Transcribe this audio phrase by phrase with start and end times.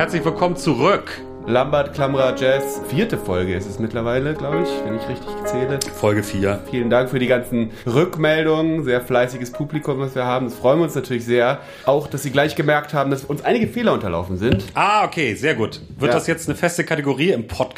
[0.00, 1.20] herzlich willkommen zurück.
[1.46, 2.80] Lambert Klammerer Jazz.
[2.88, 5.78] Vierte Folge ist es mittlerweile, glaube ich, wenn ich richtig zähle.
[5.94, 6.60] Folge 4.
[6.70, 8.84] Vielen Dank für die ganzen Rückmeldungen.
[8.84, 10.46] Sehr fleißiges Publikum, was wir haben.
[10.46, 11.58] Das freuen wir uns natürlich sehr.
[11.84, 14.64] Auch, dass Sie gleich gemerkt haben, dass uns einige Fehler unterlaufen sind.
[14.74, 15.80] Ah, okay, sehr gut.
[15.98, 16.18] Wird Ja.
[16.18, 17.69] das jetzt eine feste Kategorie im Podcast?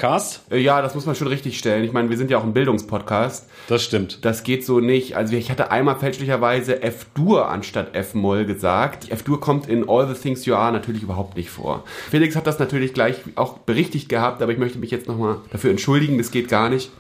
[0.51, 1.85] Äh, Ja, das muss man schon richtig stellen.
[1.85, 3.49] Ich meine, wir sind ja auch ein Bildungspodcast.
[3.69, 4.25] Das stimmt.
[4.25, 5.17] Das geht so nicht.
[5.17, 9.11] Also ich hatte einmal fälschlicherweise F-Dur anstatt F-Moll gesagt.
[9.11, 11.85] F-Dur kommt in All the Things You Are natürlich überhaupt nicht vor.
[12.11, 15.71] Felix hat das natürlich gleich auch berichtigt gehabt, aber ich möchte mich jetzt nochmal dafür
[15.71, 16.19] entschuldigen.
[16.19, 16.91] Das geht gar nicht.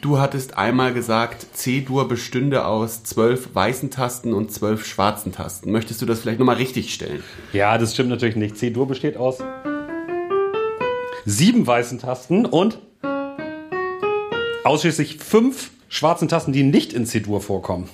[0.00, 5.70] Du hattest einmal gesagt, C-Dur bestünde aus zwölf weißen Tasten und zwölf schwarzen Tasten.
[5.70, 7.22] Möchtest du das vielleicht nochmal richtig stellen?
[7.52, 8.56] Ja, das stimmt natürlich nicht.
[8.56, 9.38] C-Dur besteht aus
[11.24, 12.78] sieben weißen Tasten und
[14.64, 17.88] ausschließlich fünf schwarzen Tasten, die nicht in C-Dur vorkommen.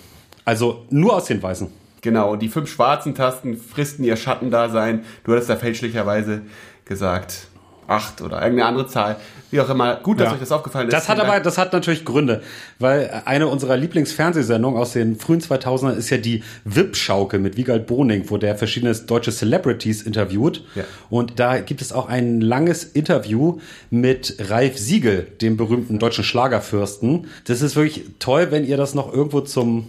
[0.44, 1.68] Also nur aus den weißen.
[2.00, 5.04] Genau, die fünf schwarzen Tasten fristen ihr Schattendasein.
[5.24, 6.42] Du hattest da fälschlicherweise
[6.84, 7.48] gesagt
[7.88, 9.16] acht oder irgendeine andere Zahl.
[9.50, 9.96] Wie auch immer.
[9.96, 10.34] Gut, dass Ja.
[10.34, 10.92] euch das aufgefallen ist.
[10.92, 12.42] Das hat aber, das hat natürlich Gründe,
[12.78, 18.24] weil eine unserer Lieblingsfernsehsendungen aus den frühen 2000ern ist ja die VIP-Schaukel mit Wiegald Boning,
[18.28, 20.64] wo der verschiedene deutsche Celebrities interviewt.
[20.74, 20.84] Ja.
[21.08, 23.58] Und da gibt es auch ein langes Interview
[23.90, 27.26] mit Ralf Siegel, dem berühmten deutschen Schlagerfürsten.
[27.46, 29.88] Das ist wirklich toll, wenn ihr das noch irgendwo zum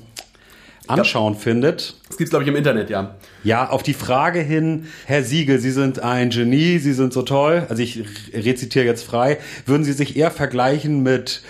[0.89, 1.95] Anschauen findet.
[2.07, 3.15] Das gibt's, glaube ich, im Internet, ja.
[3.43, 7.65] Ja, auf die Frage hin, Herr Siegel, Sie sind ein Genie, Sie sind so toll.
[7.69, 9.37] Also ich rezitiere jetzt frei.
[9.65, 11.41] Würden Sie sich eher vergleichen mit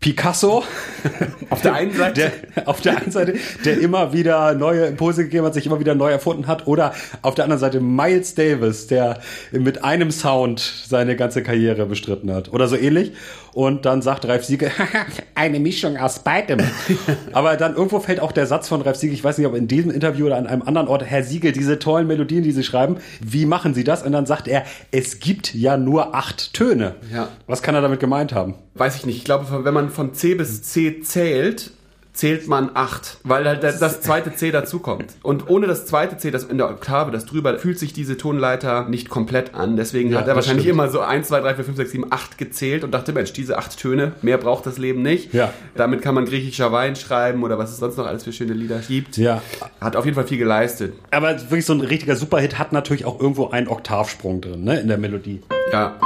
[0.00, 0.62] Picasso?
[1.50, 2.32] Auf der einen Seite.
[2.54, 5.94] Der, auf der einen Seite, der immer wieder neue Impulse gegeben hat, sich immer wieder
[5.94, 6.66] neu erfunden hat.
[6.66, 9.20] Oder auf der anderen Seite Miles Davis, der
[9.52, 12.52] mit einem Sound seine ganze Karriere bestritten hat.
[12.52, 13.12] Oder so ähnlich.
[13.54, 14.72] Und dann sagt Ralf Siegel,
[15.36, 16.58] eine Mischung aus beidem.
[17.32, 19.68] Aber dann irgendwo fällt auch der Satz von Ralf Siegel, ich weiß nicht, ob in
[19.68, 22.96] diesem Interview oder an einem anderen Ort, Herr Siegel, diese tollen Melodien, die Sie schreiben,
[23.20, 24.02] wie machen Sie das?
[24.02, 26.96] Und dann sagt er, es gibt ja nur acht Töne.
[27.12, 27.28] Ja.
[27.46, 28.54] Was kann er damit gemeint haben?
[28.74, 29.18] Weiß ich nicht.
[29.18, 31.70] Ich glaube, wenn man von C bis C zählt,
[32.14, 35.14] zählt man acht, weil halt das, zweite C dazukommt.
[35.22, 38.88] Und ohne das zweite C, das in der Oktave, das drüber, fühlt sich diese Tonleiter
[38.88, 39.76] nicht komplett an.
[39.76, 40.78] Deswegen Ja, hat er wahrscheinlich stimmt.
[40.78, 43.58] immer so 1, 2, 3, 4, 5, 6, 7, 8 gezählt und dachte, Mensch, diese
[43.58, 45.34] acht Töne, mehr braucht das Leben nicht.
[45.34, 45.52] Ja.
[45.74, 48.78] Damit kann man griechischer Wein schreiben oder was es sonst noch alles für schöne Lieder
[48.78, 49.16] gibt.
[49.16, 49.42] Ja.
[49.80, 50.94] Hat auf jeden Fall viel geleistet.
[51.10, 54.86] Aber wirklich so ein richtiger Superhit hat natürlich auch irgendwo einen Oktavsprung drin, ne, in
[54.86, 55.40] der Melodie.
[55.72, 55.96] Ja.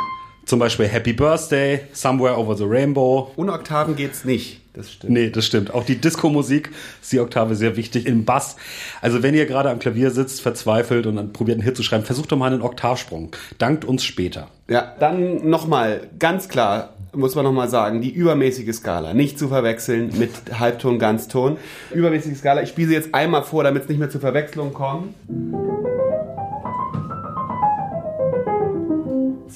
[0.46, 3.30] Zum Beispiel Happy Birthday, Somewhere Over the Rainbow.
[3.36, 4.62] Ohne Oktaven geht's nicht.
[4.78, 5.12] Das stimmt.
[5.12, 5.74] Nee, das stimmt.
[5.74, 6.70] Auch die Disco-Musik
[7.02, 8.06] ist die Oktave sehr wichtig.
[8.06, 8.54] Im Bass.
[9.00, 12.04] Also wenn ihr gerade am Klavier sitzt, verzweifelt und dann probiert einen Hit zu schreiben,
[12.04, 13.34] versucht doch mal einen Oktavsprung.
[13.58, 14.46] Dankt uns später.
[14.68, 19.14] Ja, dann nochmal, ganz klar, muss man nochmal sagen, die übermäßige Skala.
[19.14, 20.30] Nicht zu verwechseln mit
[20.60, 21.56] Halbton, Ganzton.
[21.92, 25.12] Übermäßige Skala, ich spiele sie jetzt einmal vor, damit es nicht mehr zur Verwechslung kommt.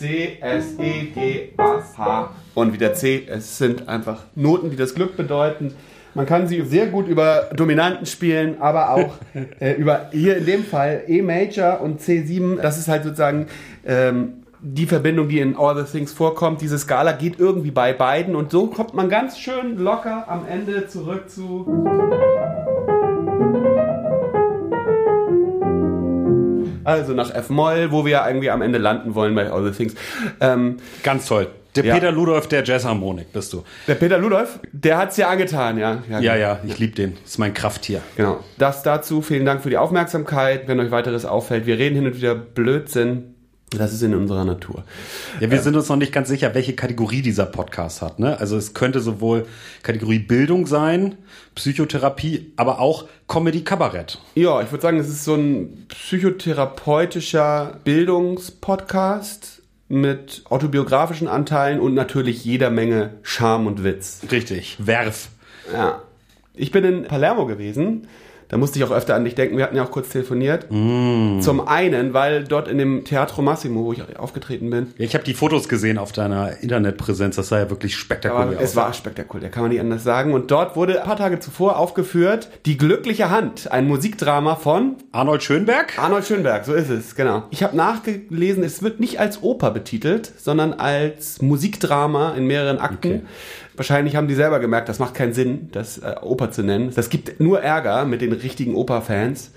[0.03, 3.25] C, S, E, G, Bass, H und wieder C.
[3.29, 5.75] Es sind einfach Noten, die das Glück bedeuten.
[6.15, 9.15] Man kann sie sehr gut über Dominanten spielen, aber auch
[9.61, 12.61] äh, über hier in dem Fall E Major und C7.
[12.61, 13.47] Das ist halt sozusagen
[13.87, 16.61] ähm, die Verbindung, die in All the Things vorkommt.
[16.62, 20.89] Diese Skala geht irgendwie bei beiden und so kommt man ganz schön locker am Ende
[20.89, 21.65] zurück zu.
[26.84, 29.94] Also nach F-Moll, wo wir irgendwie am Ende landen wollen bei All the Things.
[30.41, 31.48] Ähm, Ganz toll.
[31.75, 31.94] Der Ja.
[31.94, 33.65] Peter Ludolf der Jazzharmonik bist du.
[33.88, 36.03] der Peter Ludolf, der hat's ja angetan, ja.
[36.20, 37.15] Ja, ja, ich lieb den.
[37.22, 38.03] Das ist mein Krafttier.
[38.16, 38.41] Genau.
[38.59, 39.22] Das dazu.
[39.22, 40.69] Vielen Dank für die Aufmerksamkeit.
[40.69, 43.34] Wenn euch weiteres auffällt, wir reden hin und wieder Blödsinn.
[43.78, 44.84] Das ist in unserer Natur.
[45.41, 48.19] Ja, wir sind uns noch nicht ganz sicher, welche Kategorie dieser Podcast hat.
[48.19, 48.38] Ne?
[48.38, 49.47] Also es könnte sowohl
[49.83, 51.16] Kategorie Bildung sein,
[51.55, 54.19] Psychotherapie, aber auch Comedy-Kabarett.
[54.34, 62.44] Ja, ich würde sagen, es ist so ein psychotherapeutischer Bildungspodcast mit autobiografischen Anteilen und natürlich
[62.44, 64.21] jeder Menge Charme und Witz.
[64.31, 64.77] Richtig.
[64.78, 65.28] Werf.
[65.72, 66.03] Ja.
[66.55, 68.09] Ich bin in Palermo gewesen.
[68.53, 69.56] Da musste ich auch öfter an dich denken.
[69.56, 70.67] Wir hatten ja auch kurz telefoniert.
[70.69, 75.25] Zum einen, weil dort in dem Teatro Massimo, wo ich aufgetreten bin, Ja, ich habe
[75.25, 77.37] die Fotos gesehen auf deiner Internetpräsenz.
[77.37, 78.62] Das sah ja wirklich spektakulär Aber aus.
[78.62, 80.35] es war spektakulär, kann man nicht anders sagen.
[80.35, 85.43] Und dort wurde ein paar Tage zuvor aufgeführt Die glückliche Hand, ein Musikdrama von Arnold
[85.43, 85.99] Schönberg?
[85.99, 87.44] Arnold Schönberg, so ist es, genau.
[87.49, 93.09] Ich habe nachgelesen, es wird nicht als Oper betitelt, sondern als Musikdrama in mehreren Akten.
[93.15, 93.21] Okay.
[93.82, 96.93] Wahrscheinlich haben die selber gemerkt, das macht keinen Sinn, das äh, Oper zu nennen.
[96.94, 99.50] Das gibt nur Ärger mit den richtigen Operfans.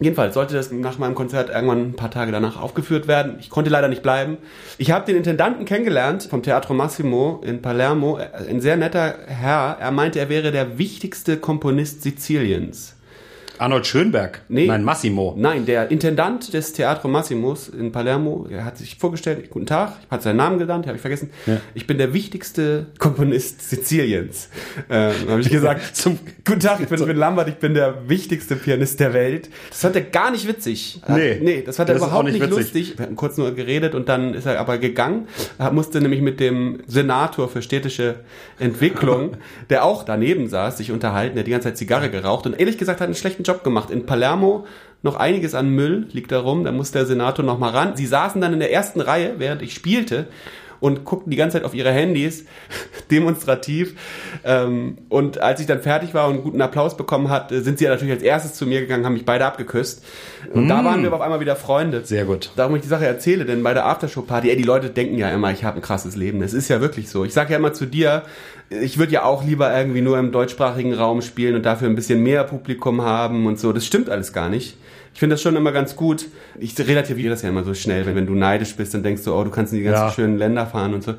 [0.00, 3.36] Jedenfalls sollte das nach meinem Konzert irgendwann ein paar Tage danach aufgeführt werden.
[3.38, 4.38] Ich konnte leider nicht bleiben.
[4.78, 8.16] Ich habe den Intendanten kennengelernt vom Teatro Massimo in Palermo.
[8.48, 9.76] Ein sehr netter Herr.
[9.78, 12.95] Er meinte, er wäre der wichtigste Komponist Siziliens.
[13.58, 14.42] Arnold Schönberg.
[14.48, 14.66] Nee.
[14.66, 15.34] Nein, Massimo.
[15.36, 20.22] Nein, der Intendant des Teatro Massimos in Palermo, er hat sich vorgestellt, guten Tag, hat
[20.22, 21.30] seinen Namen genannt, habe ich vergessen.
[21.46, 21.58] Ja.
[21.74, 24.48] Ich bin der wichtigste Komponist Siziliens.
[24.90, 28.08] Ähm, habe ich gesagt, zum guten Tag, ich bin, ich bin Lambert, ich bin der
[28.08, 29.48] wichtigste Pianist der Welt.
[29.70, 31.00] Das fand er gar nicht witzig.
[31.02, 31.38] Hat- Nee.
[31.42, 32.50] nee, das fand er Das überhaupt nicht, witzig.
[32.56, 32.98] lustig.
[32.98, 35.28] Wir hatten kurz nur geredet und dann ist er aber gegangen.
[35.58, 38.16] Er musste nämlich mit dem Senator für städtische
[38.58, 39.36] Entwicklung,
[39.70, 43.00] der auch daneben saß, sich unterhalten, der die ganze Zeit Zigarre geraucht und ehrlich gesagt
[43.00, 43.90] hat einen schlechten Job gemacht.
[43.90, 44.66] In Palermo
[45.02, 47.96] noch einiges an Müll liegt da rum, da muss der Senator noch mal ran.
[47.96, 50.26] Sie saßen dann in der ersten Reihe, während ich spielte
[50.80, 52.44] und guckten die ganze Zeit auf ihre Handys,
[53.10, 53.94] demonstrativ.
[54.44, 57.84] Ähm, und als ich dann fertig war und guten Applaus bekommen hat, äh, sind sie
[57.84, 60.04] ja natürlich als erstes zu mir gegangen, haben mich beide abgeküsst.
[60.52, 62.04] Und da waren wir auf einmal wieder Freunde.
[62.04, 62.52] Sehr gut.
[62.56, 65.50] Darum ich die Sache erzähle, denn bei der Aftershow-Party, ey, die Leute denken ja immer,
[65.50, 66.40] ich habe ein krasses Leben.
[66.40, 67.24] Das ist ja wirklich so.
[67.24, 68.22] Ich sage ja immer zu dir,
[68.70, 72.22] ich würde ja auch lieber irgendwie nur im deutschsprachigen Raum spielen und dafür ein bisschen
[72.22, 73.72] mehr Publikum haben und so.
[73.72, 74.76] Das stimmt alles gar nicht.
[75.14, 76.26] Ich finde das schon immer ganz gut.
[76.58, 79.32] Ich relativiere das ja immer so schnell, wenn, wenn du neidisch bist, dann denkst du,
[79.34, 80.10] oh, du kannst in die ganzen Ja.
[80.10, 81.14] schönen Länder fahren und so.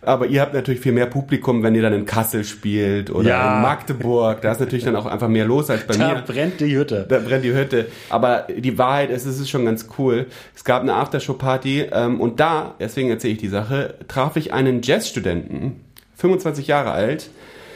[0.00, 3.56] Aber ihr habt natürlich viel mehr Publikum, wenn ihr dann in Kassel spielt oder Ja.
[3.56, 4.40] in Magdeburg.
[4.42, 6.22] Da ist natürlich dann auch einfach mehr los als bei Da mir.
[6.22, 7.06] brennt die Hütte.
[7.08, 7.86] Da brennt die Hütte.
[8.08, 10.26] Aber die Wahrheit ist, es ist schon ganz cool.
[10.54, 14.80] Es gab eine Aftershow-Party ähm, und da, deswegen erzähle ich die Sache, traf ich einen
[14.82, 15.72] Jazzstudenten,
[16.16, 17.30] 25 Jahre alt,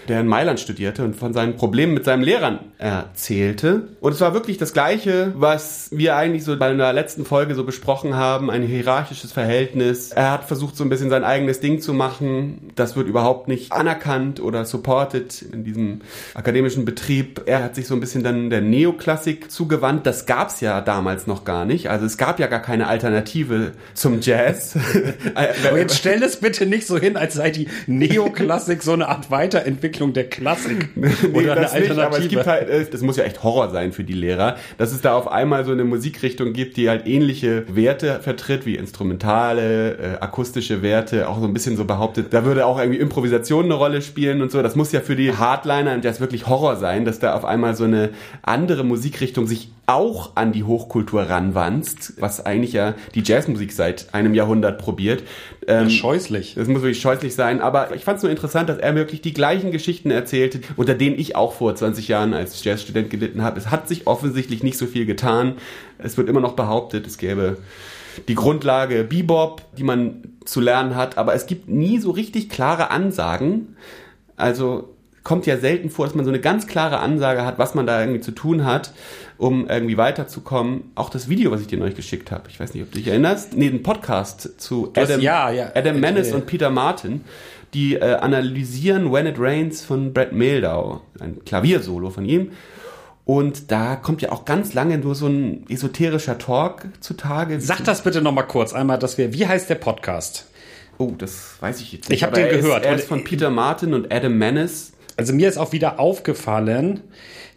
[0.08, 3.88] der in Mailand studierte und von seinen Problemen mit seinen Lehrern erzählte.
[4.00, 7.64] Und es war wirklich das Gleiche, was wir eigentlich so bei einer letzten Folge so
[7.64, 10.12] besprochen haben, ein hierarchisches Verhältnis.
[10.12, 12.70] Er hat versucht, so ein bisschen sein eigenes Ding zu machen.
[12.74, 16.00] Das wird überhaupt nicht anerkannt oder supported in diesem
[16.34, 17.42] akademischen Betrieb.
[17.46, 20.06] Er hat sich so ein bisschen dann der Neoklassik zugewandt.
[20.06, 21.90] Das gab's ja damals noch gar nicht.
[21.90, 24.76] Also es gab ja gar keine Alternative zum Jazz.
[25.34, 29.30] Aber jetzt stell das bitte nicht so hin, als sei die Neoklassik so eine Art
[29.30, 30.88] Weiterentwicklung der Klassik.
[30.98, 32.06] Nee, Oder eine das nicht, Alternative.
[32.06, 34.92] aber es gibt halt, äh, das muss ja echt Horror sein für die Lehrer, dass
[34.92, 39.92] es da auf einmal so eine Musikrichtung gibt, die halt ähnliche Werte vertritt, wie instrumentale,
[39.96, 43.74] äh, akustische Werte, auch so ein bisschen so behauptet, da würde auch irgendwie Improvisation eine
[43.74, 44.62] Rolle spielen und so.
[44.62, 47.74] Das muss ja für die Hardliner und das wirklich Horror sein, dass da auf einmal
[47.74, 48.10] so eine
[48.42, 54.34] andere Musikrichtung sich auch an die Hochkultur ranwanzt, was eigentlich ja die Jazzmusik seit einem
[54.34, 55.22] Jahrhundert probiert.
[55.66, 56.54] Ähm, Scheußlich.
[56.56, 59.32] das muss wirklich scheußlich sein, aber ich fand es nur interessant, dass er wirklich die
[59.32, 63.58] gleichen Geschichten erzählte, unter denen ich auch vor 20 Jahren als Jazzstudent gelitten habe.
[63.58, 65.54] Es hat sich offensichtlich nicht so viel getan.
[65.98, 67.58] Es wird immer noch behauptet, es gäbe
[68.28, 72.90] die Grundlage Bebop, die man zu lernen hat, aber es gibt nie so richtig klare
[72.90, 73.76] Ansagen.
[74.36, 74.94] Also
[75.24, 78.00] kommt ja selten vor, dass man so eine ganz klare Ansage hat, was man da
[78.00, 78.92] irgendwie zu tun hat,
[79.36, 80.84] um irgendwie weiterzukommen.
[80.94, 83.08] Auch das Video, was ich dir neulich geschickt habe, ich weiß nicht, ob du dich
[83.08, 85.70] erinnerst, nee, den Podcast zu Das- Adam, ja, ja.
[85.74, 87.20] Adam Menace Äh, und Peter Martin,
[87.74, 92.52] die äh, analysieren When It Rains von Brad Mehldau, ein Klaviersolo von ihm.
[93.24, 97.60] Und da kommt ja auch ganz lange nur so ein esoterischer Talk zutage.
[97.60, 100.46] Sag das bitte nochmal kurz einmal, dass wir, wie heißt der Podcast?
[100.96, 102.84] Oh, das weiß ich jetzt Ich hab aber den gehört.
[102.84, 104.92] Ist, er ist von Peter Martin und Adam Menace.
[105.18, 107.02] Also mir ist auch wieder aufgefallen,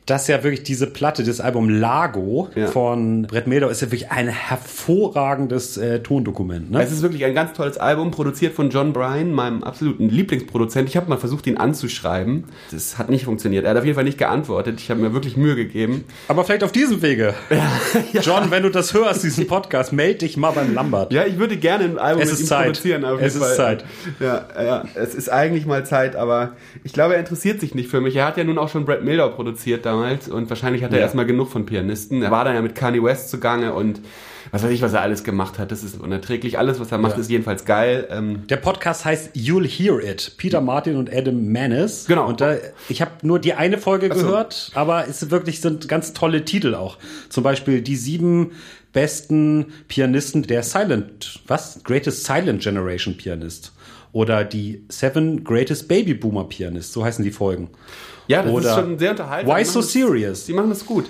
[0.07, 2.67] dass ja wirklich diese Platte, das Album Lago Ja.
[2.67, 6.71] von Brett Meldau ist ja wirklich ein hervorragendes äh, Tondokument.
[6.71, 6.81] Ne?
[6.81, 10.89] Es ist wirklich ein ganz tolles Album, produziert von John Bryan, meinem absoluten Lieblingsproduzent.
[10.89, 12.45] Ich habe mal versucht, ihn anzuschreiben.
[12.71, 13.63] Das hat nicht funktioniert.
[13.65, 14.79] Er hat auf jeden Fall nicht geantwortet.
[14.79, 16.03] Ich habe mir wirklich Mühe gegeben.
[16.27, 17.33] Aber vielleicht auf diesem Wege.
[18.21, 21.13] John, wenn du das hörst, diesen Podcast, melde dich mal beim Lambert.
[21.13, 22.65] Ja, ich würde gerne ein Album Es mit ist ihm Zeit.
[22.65, 23.05] produzieren.
[23.05, 23.55] Auf Es jeden ist Fall.
[23.55, 23.85] Zeit.
[24.19, 26.53] Ja, ja, es ist eigentlich mal Zeit, aber
[26.83, 28.15] ich glaube, er interessiert sich nicht für mich.
[28.15, 31.03] Er hat ja nun auch schon Brad Mildau produziert damals und wahrscheinlich hat er Ja.
[31.03, 32.21] erstmal genug von Pianisten.
[32.23, 34.01] Er war dann ja mit Kanye West zugange und
[34.51, 35.71] was weiß ich, was er alles gemacht hat.
[35.71, 36.57] Das ist unerträglich.
[36.57, 37.21] Alles, was er macht, Ja.
[37.21, 38.07] ist jedenfalls geil.
[38.09, 40.33] Ähm, Der Podcast heißt You'll Hear It.
[40.37, 42.05] Peter Martin und Adam Manis.
[42.07, 42.27] Genau.
[42.27, 42.55] Und da,
[42.89, 44.21] ich habe nur die eine Folge so.
[44.25, 46.97] gehört, aber es wirklich sind ganz tolle Titel auch.
[47.29, 48.51] Zum Beispiel die sieben
[48.93, 51.79] besten Pianisten der Silent, was?
[51.83, 53.71] Greatest Silent Generation Pianist.
[54.13, 56.91] Oder die Seven Greatest Baby Boomer Pianist.
[56.91, 57.69] So heißen die Folgen.
[58.31, 59.55] Ja, das Oder ist schon sehr unterhaltsam.
[59.55, 60.45] Why Die So Serious?
[60.45, 61.05] Sie machen das gut.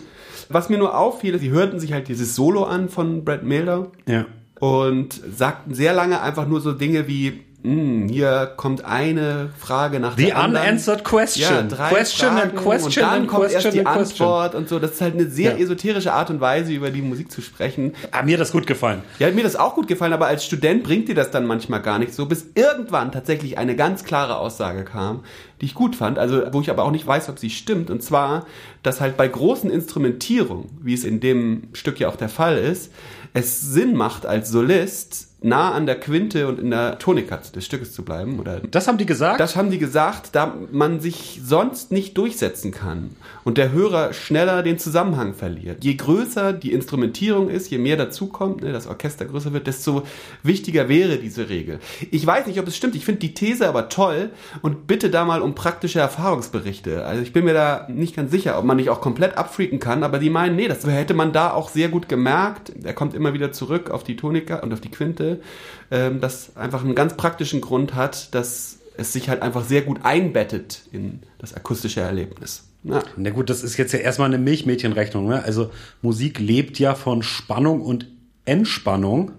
[0.49, 4.25] Was mir nur auffiel, sie hörten sich halt dieses Solo an von Brad Mildau Ja.
[4.59, 10.17] und sagten sehr lange einfach nur so Dinge wie, "Hm, hier kommt eine Frage nach
[10.17, 10.65] The der anderen.
[10.67, 11.47] unanswered question.
[11.49, 13.85] Ja, drei question Fragen and question und dann and kommt question erst die.
[13.85, 14.79] Antwort und so.
[14.79, 15.57] Das ist halt eine sehr Ja.
[15.57, 17.93] esoterische Art und Weise, über die Musik zu sprechen.
[18.11, 19.03] Ah, mir hat das gut gefallen.
[19.19, 21.81] Ja, hat mir das auch gut gefallen, aber als Student bringt dir das dann manchmal
[21.81, 25.23] gar nicht so, bis irgendwann tatsächlich eine ganz klare Aussage kam,
[25.61, 27.89] die ich gut fand, also wo ich aber auch nicht weiß, ob sie stimmt.
[27.89, 28.45] Und zwar,
[28.83, 32.91] dass halt bei großen Instrumentierungen, wie es in dem Stück ja auch der Fall ist,
[33.33, 37.93] es Sinn macht als Solist nah an der Quinte und in der Tonika des Stückes
[37.93, 38.39] zu bleiben.
[38.39, 39.39] Oder Das haben die gesagt?
[39.39, 44.61] das haben die gesagt, da man sich sonst nicht durchsetzen kann und der Hörer schneller
[44.61, 45.83] den Zusammenhang verliert.
[45.83, 50.03] Je größer die Instrumentierung ist, je mehr dazukommt, ne, das Orchester größer wird, desto
[50.43, 51.79] wichtiger wäre diese Regel.
[52.11, 52.95] Ich weiß nicht, ob es stimmt.
[52.95, 54.29] Ich finde die These aber toll
[54.61, 57.05] und bitte da mal um praktische Erfahrungsberichte.
[57.05, 60.03] Also ich bin mir da nicht ganz sicher, ob man nicht auch komplett abfreaken kann,
[60.03, 62.71] aber die meinen, nee, das hätte man da auch sehr gut gemerkt.
[62.83, 65.41] Er kommt immer wieder zurück auf die Tonika und auf die Quinte,
[65.89, 69.99] ähm, das einfach einen ganz praktischen Grund hat, dass es sich halt einfach sehr gut
[70.03, 72.65] einbettet in das akustische Erlebnis.
[72.83, 73.03] Ja.
[73.15, 75.27] Na gut, das ist jetzt ja erstmal eine Milchmädchenrechnung.
[75.27, 75.43] Ne?
[75.43, 78.07] Also Musik lebt ja von Spannung und
[78.45, 79.31] Entspannung.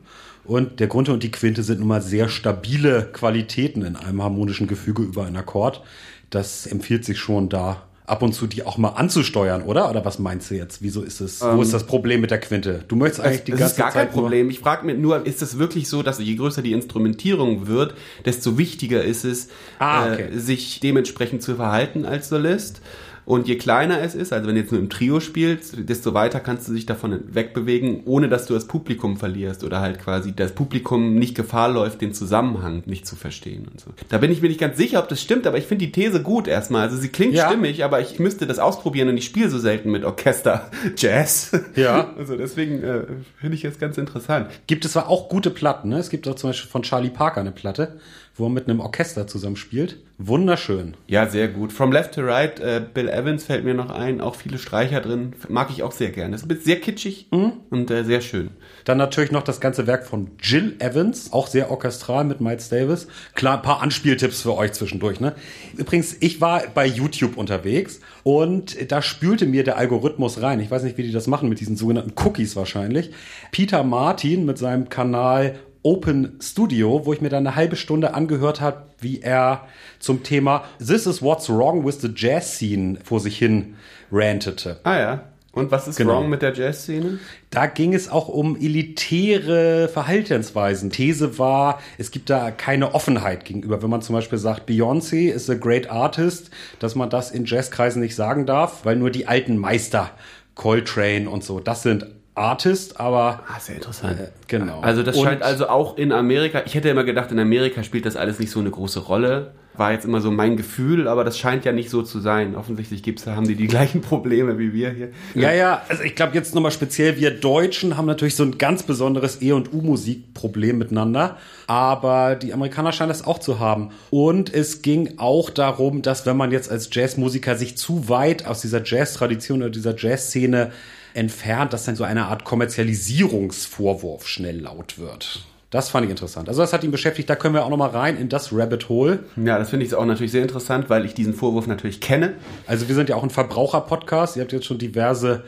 [0.44, 4.66] Und der Grunte und die Quinte sind nun mal sehr stabile Qualitäten in einem harmonischen
[4.66, 5.82] Gefüge über einen Akkord.
[6.30, 9.88] Das empfiehlt sich schon da ab und zu die auch mal anzusteuern, oder?
[9.88, 10.82] Oder was meinst du jetzt?
[10.82, 11.40] Wieso ist es?
[11.40, 12.84] wo ist das Problem mit der Quinte?
[12.88, 14.50] Du möchtest eigentlich die das ganze ist gar Zeit kein Problem.
[14.50, 17.94] Ich frage mich nur, ist es wirklich so, dass je größer die Instrumentierung wird,
[18.24, 20.28] desto wichtiger ist es, Ah, okay.
[20.34, 22.82] äh, sich dementsprechend zu verhalten als Solist?
[23.24, 26.40] Und je kleiner es ist, also wenn du jetzt nur im Trio spielst, desto weiter
[26.40, 30.52] kannst du dich davon wegbewegen, ohne dass du das Publikum verlierst oder halt quasi das
[30.52, 33.90] Publikum nicht Gefahr läuft, den Zusammenhang nicht zu verstehen und so.
[34.08, 36.22] Da bin ich mir nicht ganz sicher, ob das stimmt, aber ich finde die These
[36.22, 36.82] gut erstmal.
[36.82, 37.48] Also sie klingt Ja.
[37.48, 41.52] stimmig, aber ich müsste das ausprobieren und ich spiele so selten mit Orchester Jazz.
[41.76, 42.10] Ja.
[42.18, 43.02] Also deswegen äh,
[43.40, 44.48] finde ich jetzt ganz interessant.
[44.66, 45.98] Gibt es zwar auch gute Platten, ne?
[45.98, 47.98] Es gibt auch zum Beispiel von Charlie Parker eine Platte,
[48.34, 49.98] wo er mit einem Orchester zusammenspielt.
[50.16, 50.94] Wunderschön.
[51.06, 51.72] Ja, sehr gut.
[51.72, 55.32] From Left to Right, äh, Bill Evans fällt mir noch ein, auch viele Streicher drin.
[55.48, 56.36] Mag ich auch sehr gerne.
[56.36, 58.50] Ist sehr kitschig und äh, sehr schön.
[58.84, 63.08] Dann natürlich noch das ganze Werk von Jill Evans, auch sehr orchestral mit Miles Davis.
[63.34, 65.20] Klar, ein paar Anspieltipps für euch zwischendurch.
[65.20, 65.34] Ne?
[65.76, 70.60] Übrigens, ich war bei YouTube unterwegs und da spülte mir der Algorithmus rein.
[70.60, 73.10] Ich weiß nicht, wie die das machen mit diesen sogenannten Cookies wahrscheinlich.
[73.50, 78.60] Peter Martin mit seinem Kanal Open Studio, wo ich mir dann eine halbe Stunde angehört
[78.60, 79.66] habe, wie er
[79.98, 83.76] zum Thema This is what's wrong with the jazz scene vor sich hin
[84.10, 84.78] rantete.
[84.84, 85.24] Ah ja.
[85.52, 86.14] Und was ist Genau.
[86.14, 87.18] wrong mit der Jazzszene?
[87.50, 90.88] Da ging es auch um elitäre Verhaltensweisen.
[90.90, 93.82] These war, es gibt da keine Offenheit gegenüber.
[93.82, 98.00] Wenn man zum Beispiel sagt, Beyoncé ist a great artist, dass man das in Jazzkreisen
[98.00, 100.10] nicht sagen darf, weil nur die alten Meister,
[100.54, 104.18] Coltrane und so, das sind Artists, aber Ah, sehr interessant.
[104.18, 104.80] Äh, genau.
[104.80, 108.06] Also das Und- scheint also auch in Amerika, ich hätte immer gedacht, in Amerika spielt
[108.06, 109.52] das alles nicht so eine große Rolle.
[109.74, 112.56] War jetzt immer so mein Gefühl, aber das scheint ja nicht so zu sein.
[112.56, 115.08] Offensichtlich gibt's, haben die die gleichen Probleme wie wir hier.
[115.34, 118.82] Ja, ja, also ich glaube jetzt nochmal speziell, wir Deutschen haben natürlich so ein ganz
[118.82, 121.36] besonderes E- und U-Musik-Problem miteinander,
[121.66, 123.90] aber die Amerikaner scheinen das auch zu haben.
[124.10, 128.60] Und es ging auch darum, dass wenn man jetzt als Jazzmusiker sich zu weit aus
[128.60, 130.70] dieser Jazz-Tradition oder dieser Jazzszene
[131.14, 135.44] entfernt, dass dann so eine Art Kommerzialisierungsvorwurf schnell laut wird.
[135.70, 136.50] Das fand ich interessant.
[136.50, 139.20] Also das hat ihn beschäftigt, da können wir auch nochmal rein in das Rabbit Hole.
[139.36, 142.34] Ja, das finde ich auch natürlich sehr interessant, weil ich diesen Vorwurf natürlich kenne.
[142.66, 144.36] Also wir sind ja auch ein Verbraucher-Podcast.
[144.36, 145.44] Ihr habt jetzt schon diverse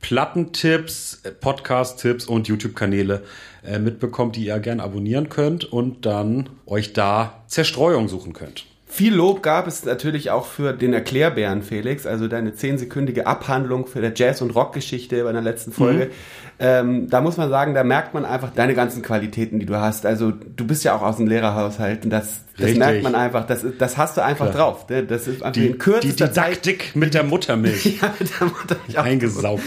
[0.00, 3.22] Plattentipps, äh, Podcast-Tipps und YouTube-Kanäle
[3.64, 8.66] äh, mitbekommen, die ihr gerne abonnieren könnt und dann euch da Zerstreuung suchen könnt.
[8.90, 14.00] Viel Lob gab es natürlich auch für den Erklärbären, Felix, also deine zehnsekündige Abhandlung für
[14.00, 16.06] der Jazz- und Rockgeschichte bei der letzten Folge.
[16.06, 16.10] Mhm.
[16.58, 20.06] Ähm, da muss man sagen, da merkt man einfach deine ganzen Qualitäten, die du hast.
[20.06, 23.64] Also du bist ja auch aus dem Lehrerhaushalt und das, das merkt man einfach, das,
[23.78, 24.72] das hast du einfach Klar.
[24.72, 24.88] drauf.
[24.88, 25.04] ne?
[25.04, 28.76] Das ist einfach Die, in die kürzester Zeit Didaktik mit der Muttermilch Ja, da wurde
[28.88, 29.62] ich auch eingesaugt.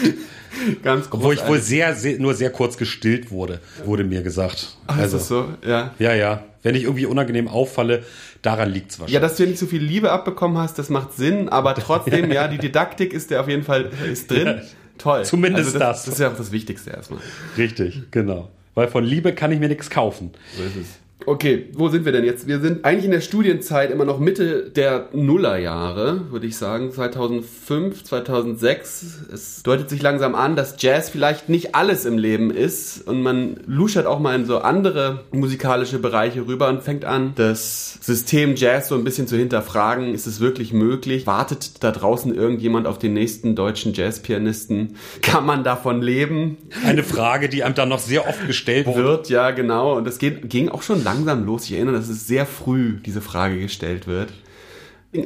[0.82, 4.76] ganz Wo ich wohl sehr, sehr, nur sehr kurz gestillt wurde, wurde mir gesagt.
[4.86, 5.48] Ach, ist das so?
[5.66, 5.94] Ja.
[5.98, 6.44] Ja, ja.
[6.62, 8.04] Wenn ich irgendwie unangenehm auffalle,
[8.42, 9.14] daran liegt's wahrscheinlich.
[9.14, 12.30] Ja, dass du ja nicht so viel Liebe abbekommen hast, das macht Sinn, aber trotzdem,
[12.30, 14.60] ja, die Didaktik ist ja auf jeden Fall ist drin.
[14.98, 15.24] Toll.
[15.24, 15.98] Zumindest also das.
[15.98, 16.04] das.
[16.04, 17.20] Das ist ja auch das Wichtigste erstmal.
[17.56, 18.50] Richtig, genau.
[18.74, 20.30] Weil von Liebe kann ich mir nichts kaufen.
[20.56, 21.01] So ist es.
[21.26, 22.46] Okay, wo sind wir denn jetzt?
[22.46, 26.92] Wir sind eigentlich in der Studienzeit immer noch Mitte der Nullerjahre, würde ich sagen.
[26.92, 29.28] 2005, 2006.
[29.32, 33.60] Es deutet sich langsam an, dass Jazz vielleicht nicht alles im Leben ist und man
[33.66, 38.88] luschert auch mal in so andere musikalische Bereiche rüber und fängt an, das System Jazz
[38.88, 40.14] so ein bisschen zu hinterfragen.
[40.14, 41.26] Ist es wirklich möglich?
[41.26, 44.96] Wartet da draußen irgendjemand auf den nächsten deutschen Jazzpianisten?
[45.22, 46.56] Kann man davon leben?
[46.84, 49.04] Eine Frage, die einem dann noch sehr oft gestellt wurde.
[49.04, 49.96] wird, ja genau.
[49.96, 51.64] Und das geht, ging auch schon langsam los.
[51.64, 54.32] Ich erinnere, dass es sehr früh diese Frage gestellt wird.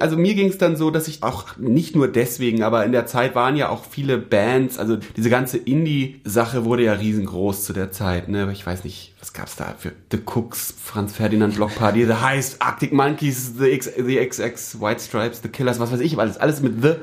[0.00, 3.06] Also mir ging es dann so, dass ich auch nicht nur deswegen, aber in der
[3.06, 7.92] Zeit waren ja auch viele Bands, also diese ganze Indie-Sache wurde ja riesengroß zu der
[7.92, 8.48] Zeit, ne?
[8.52, 12.60] Ich weiß nicht, was gab's da für The Cooks, Franz Ferdinand Block Party, The Heist,
[12.60, 16.60] Arctic Monkeys, The, X, The XX, White Stripes, The Killers, was weiß ich, alles, alles
[16.62, 16.94] mit The.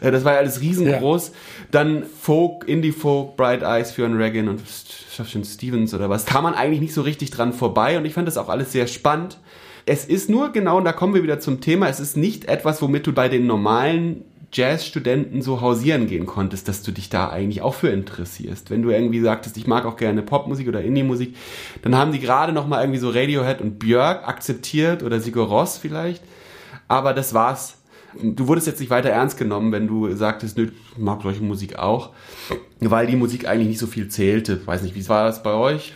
[0.00, 1.28] Äh, das war ja alles riesengroß.
[1.28, 1.34] Ja.
[1.72, 6.26] Dann Folk, Indie-Folk, Bright Eyes, Fionn Regan und Stevens oder was.
[6.26, 8.86] Kam man eigentlich nicht so richtig dran vorbei und ich fand das auch alles sehr
[8.86, 9.38] spannend.
[9.86, 12.82] Es ist nur genau, und da kommen wir wieder zum Thema, es ist nicht etwas,
[12.82, 17.62] womit du bei den normalen Jazzstudenten so hausieren gehen konntest, dass du dich da eigentlich
[17.62, 18.70] auch für interessierst.
[18.70, 21.36] Wenn du irgendwie sagtest, ich mag auch gerne Popmusik oder Indie-Musik,
[21.82, 25.78] dann haben die gerade noch mal irgendwie so Radiohead und Björk akzeptiert oder Sigur Ross
[25.78, 26.22] vielleicht.
[26.88, 27.76] Aber das war's.
[28.20, 31.78] Du wurdest jetzt nicht weiter ernst genommen, wenn du sagtest, nö, ich mag solche Musik
[31.78, 32.10] auch,
[32.80, 34.66] weil die Musik eigentlich nicht so viel zählte.
[34.66, 35.94] Weiß nicht, wie war das bei euch?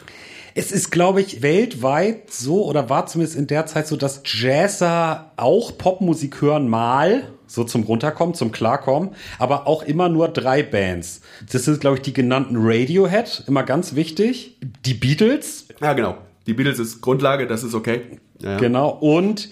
[0.56, 5.32] Es ist, glaube ich, weltweit so oder war zumindest in der Zeit so, dass Jazzer
[5.36, 11.22] auch Popmusik hören mal, so zum Runterkommen, zum Klarkommen, aber auch immer nur drei Bands.
[11.50, 14.56] Das sind, glaube ich, die genannten Radiohead, immer ganz wichtig.
[14.84, 15.66] Die Beatles.
[15.80, 16.18] Ja, genau.
[16.46, 18.02] Die Beatles ist Grundlage, das ist okay.
[18.40, 18.56] Ja.
[18.58, 18.90] Genau.
[18.90, 19.48] Und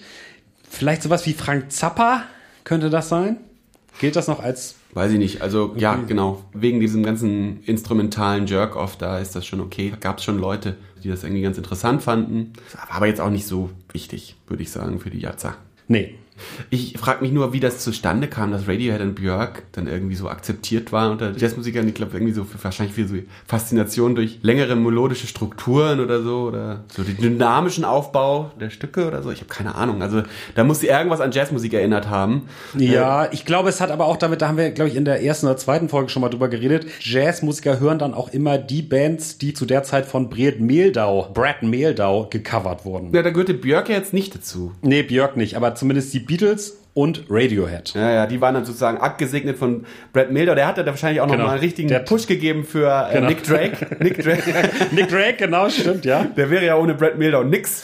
[0.69, 2.23] vielleicht sowas wie Frank Zappa
[2.63, 3.37] könnte das sein?
[3.99, 5.41] Gilt das noch als Weiß ich nicht.
[5.41, 5.79] Also okay.
[5.79, 6.43] ja, genau.
[6.53, 9.93] Wegen diesem ganzen instrumentalen Jerk-Off, da ist das schon okay.
[9.99, 12.53] Gab es schon Leute, die das irgendwie ganz interessant fanden.
[12.73, 15.55] War aber jetzt auch nicht so wichtig, würde ich sagen, für die Jatza.
[15.87, 16.15] Nee,
[16.69, 20.29] ich frage mich nur, wie das zustande kam, dass Radiohead und Björk dann irgendwie so
[20.29, 21.87] akzeptiert waren unter Jazzmusikern.
[21.87, 23.15] Ich glaube, irgendwie so für, wahrscheinlich für so
[23.47, 29.21] Faszination durch längere melodische Strukturen oder so oder so den dynamischen Aufbau der Stücke oder
[29.23, 29.31] so.
[29.31, 30.01] Ich habe keine Ahnung.
[30.01, 30.23] Also
[30.55, 32.43] da muss sie irgendwas an Jazzmusik erinnert haben.
[32.77, 35.23] Ja, ich glaube, es hat aber auch damit, da haben wir, glaube ich, in der
[35.23, 36.85] ersten oder zweiten Folge schon mal drüber geredet.
[36.99, 41.63] Jazzmusiker hören dann auch immer die Bands, die zu der Zeit von Brett Mehldau, Brad
[41.63, 43.13] Mehldau gecovert wurden.
[43.13, 44.71] Ja, da gehörte Björk ja jetzt nicht dazu.
[44.81, 47.93] Nee, Björk nicht, aber zumindest die Beatles und Radiohead.
[47.95, 50.55] Ja, ja, die waren dann sozusagen abgesegnet von Brad Miller.
[50.55, 51.39] Der hatte da wahrscheinlich auch genau.
[51.39, 53.27] noch mal einen richtigen Der Push gegeben für äh, genau.
[53.27, 53.97] Nick Drake.
[54.03, 54.43] Nick Drake.
[54.91, 56.23] Nick Drake, genau, stimmt, ja.
[56.23, 57.83] Der wäre ja ohne Brad Miller und nix.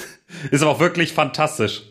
[0.51, 1.83] Ist aber auch wirklich fantastisch.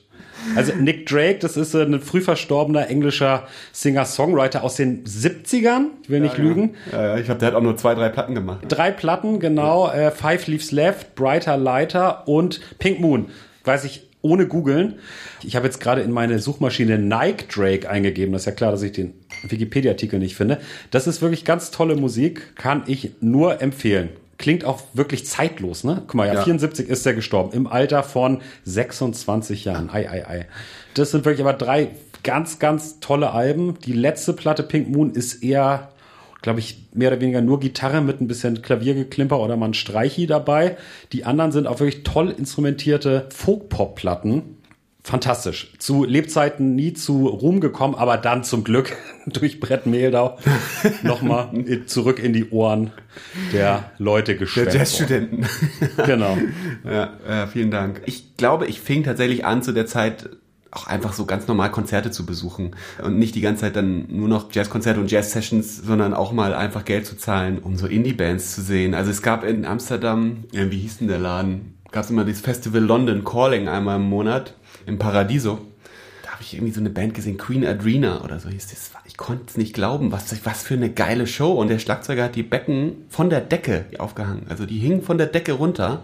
[0.57, 6.21] Also Nick Drake, das ist ein früh verstorbener englischer Singer-Songwriter aus den 70ern, ich will
[6.21, 6.75] nicht ja, lügen.
[6.93, 8.61] Ja, ja, ich glaube, der hat auch nur zwei, drei Platten gemacht.
[8.69, 9.91] Drei Platten, genau.
[9.91, 13.27] Äh, Five Leaves Left, Brighter Lighter und Pink Moon.
[13.65, 14.97] Weiß ich ohne googeln.
[15.43, 18.33] Ich habe jetzt gerade in meine Suchmaschine Nike Drake eingegeben.
[18.33, 20.59] Das ist ja klar, dass ich den Wikipedia-Artikel nicht finde.
[20.91, 24.11] Das ist wirklich ganz tolle Musik, kann ich nur empfehlen.
[24.39, 26.03] Klingt auch wirklich zeitlos, ne?
[26.07, 26.43] Guck mal, ja, ja.
[26.45, 29.91] 74 ist er gestorben, im Alter von 26 Jahren.
[29.91, 30.47] Ei, ei, ei.
[30.95, 31.91] Das sind wirklich aber drei
[32.23, 33.79] ganz, ganz tolle Alben.
[33.85, 35.89] Die letzte Platte Pink Moon ist eher
[36.43, 40.27] glaube ich, mehr oder weniger nur Gitarre mit ein bisschen Klaviergeklimper oder mal ein Streichi
[40.27, 40.77] dabei.
[41.13, 44.57] Die anderen sind auch wirklich toll instrumentierte Folk-Pop-Platten.
[45.03, 45.73] Fantastisch.
[45.79, 48.95] Zu Lebzeiten nie zu Ruhm gekommen, aber dann zum Glück
[49.27, 50.39] durch Brett Mehldau
[51.03, 51.51] nochmal
[51.87, 52.91] zurück in die Ohren
[53.53, 54.69] der Leute geschwemmt.
[54.69, 55.47] Der Jazzstudenten.
[56.05, 56.37] genau.
[56.85, 58.03] Ja, ja, vielen Dank.
[58.07, 60.29] Ich glaube, ich fing tatsächlich an zu der Zeit
[60.71, 64.29] auch einfach so ganz normal Konzerte zu besuchen und nicht die ganze Zeit dann nur
[64.29, 68.63] noch Jazzkonzerte und Jazz-Sessions, sondern auch mal einfach Geld zu zahlen, um so Indie-Bands zu
[68.63, 68.95] sehen.
[68.95, 71.79] Also es gab in Amsterdam, ja, wie hieß denn der Laden?
[71.91, 74.55] Gab es immer dieses Festival London Calling einmal im Monat
[74.85, 75.59] im Paradiso.
[76.23, 78.91] Da habe ich irgendwie so eine Band gesehen, Queen Adrena oder so hieß das.
[79.07, 81.53] Ich konnte es nicht glauben, was, was für eine geile Show.
[81.53, 84.43] Und der Schlagzeuger hat die Becken von der Decke aufgehangen.
[84.51, 86.03] Also die hingen von der Decke runter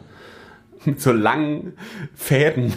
[0.86, 1.74] mit so langen
[2.14, 2.72] Fäden.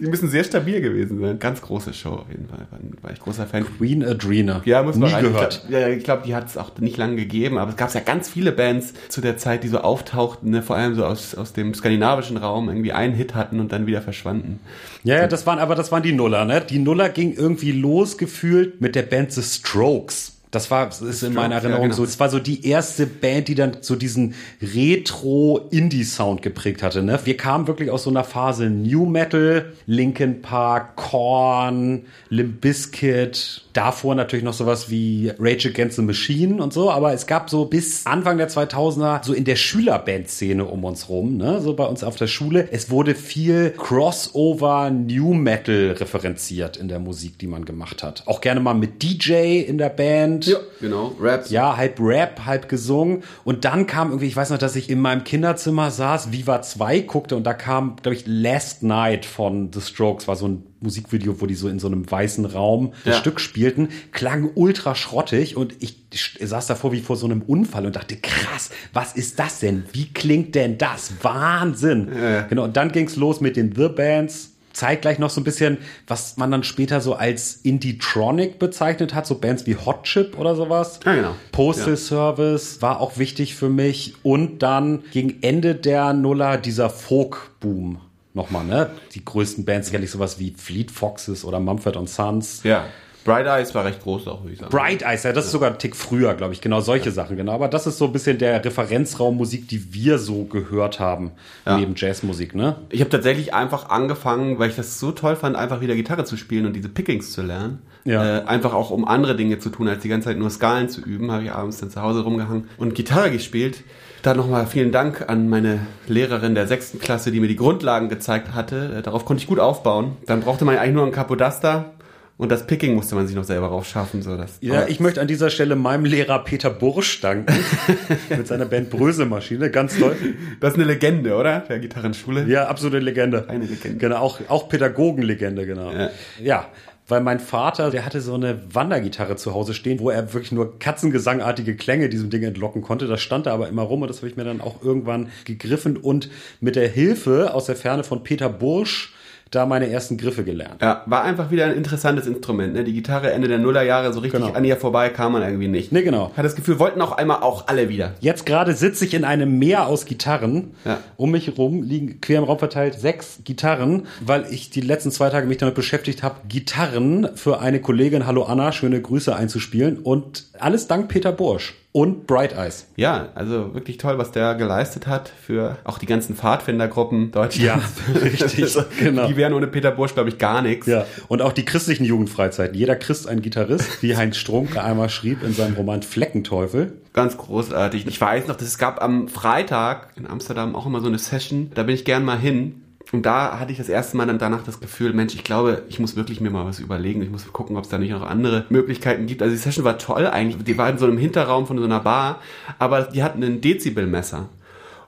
[0.00, 1.38] Die müssen sehr stabil gewesen sein.
[1.38, 2.66] Ganz große Show auf jeden Fall.
[2.70, 3.64] War, war ich großer Fan.
[3.78, 4.62] Queen Adrena.
[4.64, 5.24] Ja, muss man Nie rein.
[5.24, 5.62] gehört.
[5.64, 8.00] Ich glaube, ja, glaub, die hat es auch nicht lange gegeben, aber es gab ja
[8.00, 10.62] ganz viele Bands zu der Zeit, die so auftauchten, ne?
[10.62, 14.02] vor allem so aus, aus dem skandinavischen Raum, irgendwie einen Hit hatten und dann wieder
[14.02, 14.60] verschwanden.
[15.02, 16.60] Ja, ja, das waren aber das waren die Nuller, ne?
[16.60, 20.33] Die Nuller ging irgendwie losgefühlt mit der Band The Strokes.
[20.54, 21.96] Das war, das ist in meiner Erinnerung ja, genau.
[21.96, 22.04] so.
[22.04, 27.02] Es war so die erste Band, die dann so diesen Retro-Indie-Sound geprägt hatte.
[27.02, 27.18] Ne?
[27.24, 33.62] Wir kamen wirklich aus so einer Phase New Metal, Linkin Park, Korn, Limp Bizkit.
[33.72, 36.90] Davor natürlich noch sowas wie Rage Against the Machine und so.
[36.90, 41.36] Aber es gab so bis Anfang der 2000er so in der Schülerband-Szene um uns rum,
[41.36, 41.60] ne?
[41.60, 42.68] so bei uns auf der Schule.
[42.70, 48.22] Es wurde viel Crossover New Metal referenziert in der Musik, die man gemacht hat.
[48.26, 51.16] Auch gerne mal mit DJ in der Band ja, genau.
[51.20, 51.50] Raps.
[51.50, 53.22] Ja, halb Rap, halb gesungen.
[53.44, 57.00] Und dann kam irgendwie, ich weiß noch, dass ich in meinem Kinderzimmer saß, Viva 2
[57.00, 61.40] guckte und da kam, glaube ich, Last Night von The Strokes, war so ein Musikvideo,
[61.40, 63.20] wo die so in so einem weißen Raum das ja.
[63.20, 66.04] Stück spielten, klang ultra schrottig und ich
[66.40, 69.84] saß davor wie vor so einem Unfall und dachte, krass, was ist das denn?
[69.92, 71.14] Wie klingt denn das?
[71.22, 72.08] Wahnsinn.
[72.14, 72.42] Ja.
[72.42, 76.36] Genau, und dann ging's los mit den The Bands zeitgleich noch so ein bisschen, was
[76.36, 81.00] man dann später so als Indie-Tronic bezeichnet hat, so Bands wie Hot Chip oder sowas.
[81.04, 81.34] Ja, genau.
[81.52, 81.96] Postal Ja.
[81.96, 88.00] Service war auch wichtig für mich und dann gegen Ende der Nuller dieser Folk-Boom
[88.34, 88.90] nochmal, ne?
[89.14, 92.62] Die größten Bands sicherlich sowas wie Fleet Foxes oder Mumford Sons.
[92.64, 92.84] Ja.
[93.24, 94.70] Bright Eyes war recht groß auch, würde ich sagen.
[94.70, 96.60] Bright Eyes, ja, das ist sogar ein Tick früher, glaube ich.
[96.60, 97.52] Genau solche Sachen, genau.
[97.52, 101.32] Aber das ist so ein bisschen der Referenzraum Musik, die wir so gehört haben,
[101.66, 101.78] Ja.
[101.78, 102.76] neben Jazzmusik, ne?
[102.90, 106.36] Ich habe tatsächlich einfach angefangen, weil ich das so toll fand, einfach wieder Gitarre zu
[106.36, 107.78] spielen und diese Pickings zu lernen.
[108.04, 108.40] Ja.
[108.40, 111.00] Äh, einfach auch um andere Dinge zu tun, als die ganze Zeit nur Skalen zu
[111.00, 113.82] üben, habe ich abends dann zu Hause rumgehangen und Gitarre gespielt.
[114.20, 118.54] Da nochmal vielen Dank an meine Lehrerin der sechsten Klasse, die mir die Grundlagen gezeigt
[118.54, 118.96] hatte.
[118.98, 120.16] Äh, Darauf konnte ich gut aufbauen.
[120.26, 121.93] Dann brauchte man eigentlich nur ein Capodaster
[122.36, 124.20] und das Picking musste man sich noch selber raufschaffen.
[124.22, 127.54] So das, Ja, ich möchte an dieser Stelle meinem Lehrer Peter Bursch danken.
[128.28, 130.16] mit seiner Band Brösemaschine, ganz toll.
[130.60, 131.60] das ist eine Legende, oder?
[131.60, 132.46] Der Gitarrenschule.
[132.46, 133.48] Ja, absolute Legende.
[133.48, 133.98] Eine Legende.
[133.98, 135.92] Genau, auch, auch Pädagogenlegende, genau.
[135.92, 136.10] Ja.
[136.42, 136.66] ja.
[137.06, 140.78] Weil mein Vater, der hatte so eine Wandergitarre zu Hause stehen, wo er wirklich nur
[140.78, 143.06] katzengesangartige Klänge diesem Ding entlocken konnte.
[143.06, 145.98] Das stand da aber immer rum und das habe ich mir dann auch irgendwann gegriffen
[145.98, 149.13] und mit der Hilfe aus der Ferne von Peter Bursch
[149.54, 150.80] da meine ersten Griffe gelernt.
[150.82, 152.74] Ja, war einfach wieder ein interessantes Instrument.
[152.74, 152.84] Ne?
[152.84, 154.54] Die Gitarre Ende der Nullerjahre, so richtig Genau.
[154.54, 155.92] an ihr vorbei kam man irgendwie nicht.
[155.92, 156.32] Nee, genau.
[156.36, 158.14] Hat das Gefühl, wollten auch einmal auch alle wieder.
[158.20, 160.72] Jetzt gerade sitze ich in einem Meer aus Gitarren.
[160.84, 160.98] Ja.
[161.16, 165.30] Um mich herum liegen quer im Raum verteilt sechs Gitarren, weil ich die letzten zwei
[165.30, 170.46] Tage mich damit beschäftigt habe, Gitarren für eine Kollegin, hallo Anna, schöne Grüße einzuspielen und
[170.58, 172.88] alles dank Peter Bursch und Bright Eyes.
[172.96, 177.92] Ja, also wirklich toll, was der geleistet hat für auch die ganzen Pfadfindergruppen Deutschlands.
[178.12, 179.28] Ja, richtig, genau.
[179.28, 180.88] Die wären ohne Peter Bursch, glaube ich, gar nichts.
[180.88, 182.76] Ja, und auch die christlichen Jugendfreizeiten.
[182.76, 186.94] Jeder Christ ein Gitarrist, wie Heinz Strunk einmal schrieb in seinem Roman Fleckenteufel.
[187.12, 188.08] Ganz großartig.
[188.08, 191.70] Ich weiß noch, dass es gab am Freitag in Amsterdam auch immer so eine Session.
[191.76, 192.82] Da bin ich gern mal hin.
[193.14, 196.00] Und da hatte ich das erste Mal dann danach das Gefühl, Mensch, ich glaube, ich
[196.00, 197.22] muss wirklich mir mal was überlegen.
[197.22, 199.40] Ich muss gucken, ob es da nicht noch andere Möglichkeiten gibt.
[199.40, 200.64] Also die Session war toll eigentlich.
[200.64, 202.40] Die war in so einem Hinterraum von so einer Bar,
[202.80, 204.48] aber die hatten ein Dezibelmesser.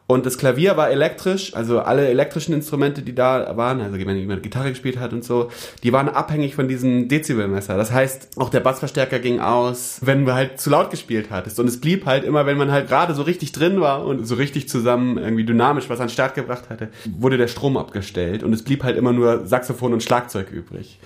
[0.09, 4.45] Und das Klavier war elektrisch, also alle elektrischen Instrumente, die da waren, also wenn jemand
[4.45, 5.51] Gitarre gespielt hat und so,
[5.83, 7.77] die waren abhängig von diesem Dezibelmesser.
[7.77, 11.59] Das heißt, auch der Bassverstärker ging aus, wenn du halt zu laut gespielt hattest.
[11.59, 14.37] Und es blieb halt immer, wenn man halt gerade so richtig drin war und so
[14.37, 16.89] richtig zusammen irgendwie dynamisch was an den Start gebracht hatte,
[17.19, 21.01] wurde der Strom abgestellt und es blieb halt immer nur Saxophon und Schlagzeug übrig.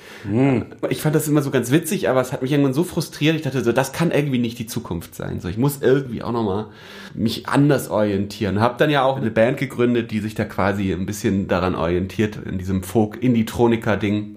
[0.90, 3.34] Ich fand das immer so ganz witzig, aber es hat mich irgendwann so frustriert.
[3.34, 5.40] Ich dachte so, das kann irgendwie nicht die Zukunft sein.
[5.40, 6.66] So, ich muss irgendwie auch nochmal
[7.14, 8.60] mich anders orientieren.
[8.60, 12.36] Hab dann ja auch eine Band gegründet, die sich da quasi ein bisschen daran orientiert,
[12.36, 14.36] in diesem Folk-Indie-Troniker-Ding.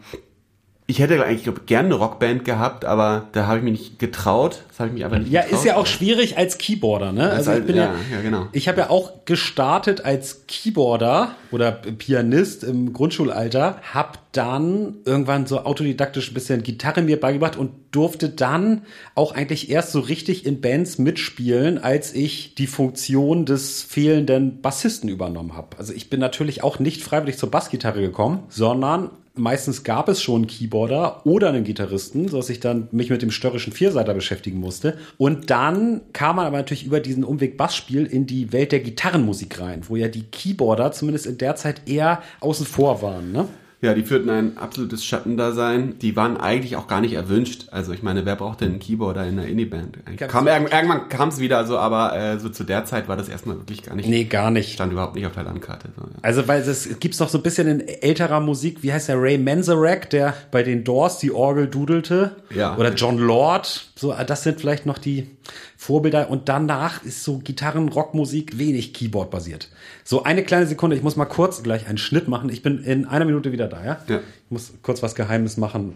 [0.86, 4.63] Ich hätte eigentlich glaub, gerne eine Rockband gehabt, aber da habe ich mich nicht getraut.
[4.67, 5.60] Das habe ich mich aber nicht Ja, getraut.
[5.60, 7.30] ist ja auch schwierig als Keyboarder, ne?
[7.30, 8.48] Also ich halt- bin ja, ja, ja, genau.
[8.52, 15.60] Ich habe ja auch gestartet als Keyboarder oder Pianist im Grundschulalter, hab dann irgendwann so
[15.63, 18.82] autodidaktisch ein bisschen Gitarre mir beigebracht und durfte dann
[19.15, 25.08] auch eigentlich erst so richtig in Bands mitspielen, als ich die Funktion des fehlenden Bassisten
[25.08, 25.78] übernommen habe.
[25.78, 30.41] Also ich bin natürlich auch nicht freiwillig zur Bassgitarre gekommen, sondern meistens gab es schon
[30.41, 34.98] einen Keyboarder oder einen Gitarristen, sodass ich dann mich mit dem störrischen Vierseiter beschäftigen musste.
[35.17, 39.60] Und dann kam man aber natürlich über diesen Umweg Bassspiel in die Welt der Gitarrenmusik
[39.60, 43.32] rein, wo ja die Keyboarder zumindest in der Zeit eher außen vor waren.
[43.32, 43.48] Ne?
[43.84, 46.00] Ja, die führten ein absolutes Schattendasein.
[46.00, 47.67] Die waren eigentlich auch gar nicht erwünscht.
[47.72, 49.98] Also ich meine, wer braucht denn einen Keyboarder in einer Indie-Band?
[50.30, 53.28] Kam, irgend- irgendwann kam es wieder so, aber äh, so zu der Zeit war das
[53.28, 54.72] erstmal wirklich gar nicht, Nee, gar nicht.
[54.74, 55.89] stand überhaupt nicht auf der Landkarte.
[55.98, 56.10] So, ja.
[56.22, 59.38] Also, weil es gibt's noch so ein bisschen in älterer Musik, wie heißt der Ray
[59.38, 62.38] Manzarek, der bei den Doors die Orgel dudelte.
[62.56, 62.78] Ja.
[62.78, 63.89] Oder John Lord.
[63.96, 65.28] So, das sind vielleicht noch die
[65.77, 66.29] Vorbilder.
[66.29, 69.69] Und danach ist so Gitarren-Rockmusik wenig Keyboard-basiert.
[70.03, 72.49] So, eine kleine Sekunde, ich muss mal kurz gleich einen Schnitt machen.
[72.49, 74.01] Ich bin in einer Minute wieder da, ja?
[74.08, 74.17] Ja.
[74.17, 75.95] Ich muss kurz was Geheimes machen.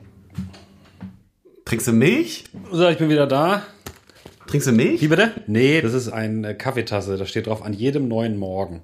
[1.66, 2.46] Trinkst du Milch?
[2.72, 3.64] So, ich bin wieder da.
[4.48, 5.02] Trinkst du Milch?
[5.02, 5.32] Wie bitte?
[5.48, 7.18] Nee, das ist eine Kaffeetasse.
[7.18, 8.82] Da steht drauf, an jedem neuen Morgen.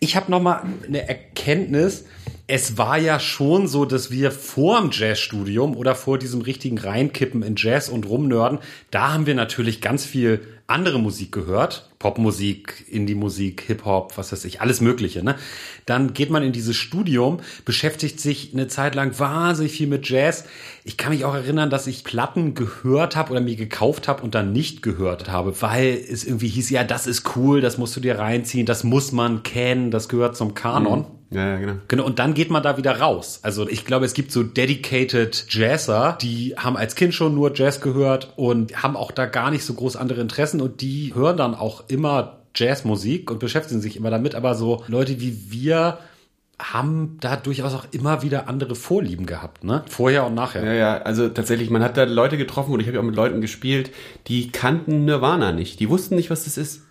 [0.00, 2.04] Ich habe noch mal eine Erkenntnis.
[2.48, 7.42] Es war ja schon so, dass wir vor dem Jazzstudium oder vor diesem richtigen Reinkippen
[7.42, 8.60] in Jazz und Rumnörden,
[8.92, 11.90] da haben wir natürlich ganz viel andere Musik gehört.
[11.98, 15.24] Popmusik, Indie-Musik, Hip-Hop, was weiß ich, alles Mögliche.
[15.24, 15.34] Ne?
[15.86, 20.44] Dann geht man in dieses Studium, beschäftigt sich eine Zeit lang wahnsinnig viel mit Jazz.
[20.84, 24.36] Ich kann mich auch erinnern, dass ich Platten gehört habe oder mir gekauft habe und
[24.36, 28.00] dann nicht gehört habe, weil es irgendwie hieß, ja, das ist cool, das musst du
[28.00, 31.06] dir reinziehen, das muss man kennen, das gehört zum Kanon.
[31.30, 31.74] Ja, ja, genau.
[31.88, 33.40] Genau, und dann geht man da wieder raus.
[33.42, 37.80] Also ich glaube, es gibt so dedicated Jazzer, die haben als Kind schon nur Jazz
[37.80, 41.54] gehört und haben auch da gar nicht so groß andere Interessen und die hören dann
[41.54, 45.98] auch immer Jazzmusik und beschäftigen sich immer damit, aber so Leute wie wir
[46.58, 49.84] haben da durchaus auch immer wieder andere Vorlieben gehabt, ne?
[49.88, 50.64] Vorher und nachher.
[50.64, 53.14] Ja, ja, also tatsächlich, man hat da Leute getroffen und ich habe ja auch mit
[53.14, 53.90] Leuten gespielt,
[54.26, 55.80] die kannten Nirvana nicht.
[55.80, 56.85] Die wussten nicht, was das ist.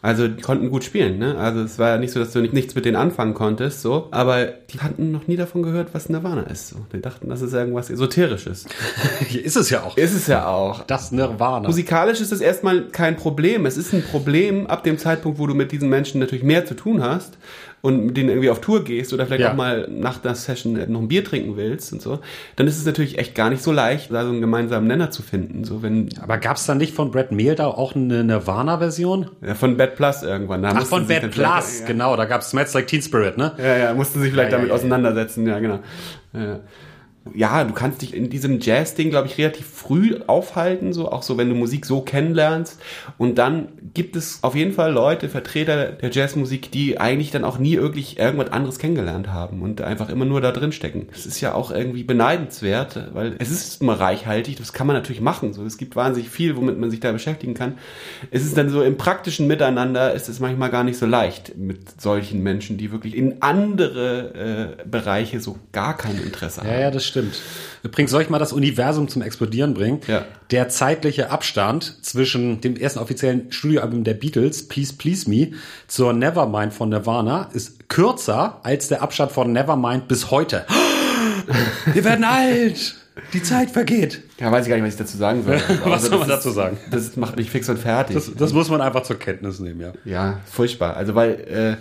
[0.00, 1.36] Also die konnten gut spielen, ne?
[1.38, 4.06] Also es war ja nicht so, dass du nicht, nichts mit denen anfangen konntest, so.
[4.12, 6.68] Aber die hatten noch nie davon gehört, was Nirvana ist.
[6.68, 6.76] So.
[6.92, 8.66] Die dachten, das ist irgendwas Esoterisches.
[9.42, 9.96] ist es ja auch.
[9.96, 10.84] Ist es ja auch.
[10.84, 11.66] Das Nirvana.
[11.66, 13.66] Musikalisch ist es erstmal kein Problem.
[13.66, 16.74] Es ist ein Problem ab dem Zeitpunkt, wo du mit diesen Menschen natürlich mehr zu
[16.74, 17.36] tun hast
[17.80, 19.52] und mit denen irgendwie auf Tour gehst oder vielleicht Ja.
[19.52, 22.18] auch mal nach der Session noch ein Bier trinken willst und so,
[22.56, 25.22] dann ist es natürlich echt gar nicht so leicht, da so einen gemeinsamen Nenner zu
[25.22, 25.64] finden.
[25.64, 29.30] So wenn aber gab's da nicht von Brad Mehl da auch eine Nirvana-Version?
[29.46, 30.62] ja, von Bad Plus irgendwann.
[30.62, 32.16] Da Ach, von Bad Plus, vielleicht- genau.
[32.16, 33.52] Da gab's Smells Like Teen Spirit, ne?
[33.58, 34.78] Ja, ja, mussten sich vielleicht Ja, ja, damit ja, ja.
[34.80, 35.78] auseinandersetzen, ja, genau.
[36.32, 36.60] Ja.
[37.34, 41.38] Ja, du kannst dich in diesem Jazz-Ding, glaube ich, relativ früh aufhalten, so auch so,
[41.38, 42.80] wenn du Musik so kennenlernst.
[43.16, 47.58] Und dann gibt es auf jeden Fall Leute, Vertreter der Jazzmusik, die eigentlich dann auch
[47.58, 51.08] nie wirklich irgendwas anderes kennengelernt haben und einfach immer nur da drin stecken.
[51.12, 55.20] Das ist ja auch irgendwie beneidenswert, weil es ist immer reichhaltig, das kann man natürlich
[55.20, 55.52] machen.
[55.52, 57.78] So, es gibt wahnsinnig viel, womit man sich da beschäftigen kann.
[58.30, 62.00] Es ist dann so im praktischen Miteinander ist es manchmal gar nicht so leicht mit
[62.00, 66.68] solchen Menschen, die wirklich in andere äh, Bereiche so gar kein Interesse haben.
[66.68, 67.17] Ja, ja, das stimmt.
[67.82, 70.00] Übrigens, soll ich mal das Universum zum Explodieren bringen?
[70.06, 70.24] Ja.
[70.50, 75.52] Der zeitliche Abstand zwischen dem ersten offiziellen Studioalbum der Beatles, Please Please Me,
[75.86, 80.66] zur Nevermind von Nirvana ist kürzer als der Abstand von Nevermind bis heute.
[81.92, 82.96] Wir werden alt!
[83.32, 84.22] Die Zeit vergeht.
[84.38, 85.60] Ja, weiß ich gar nicht, was ich dazu sagen soll.
[85.84, 86.76] Was soll man das dazu sagen?
[86.84, 88.14] Ist, das macht mich fix und fertig.
[88.14, 89.92] Das, das muss man einfach zur Kenntnis nehmen, ja.
[90.04, 90.96] Ja, furchtbar.
[90.96, 91.76] Also weil äh,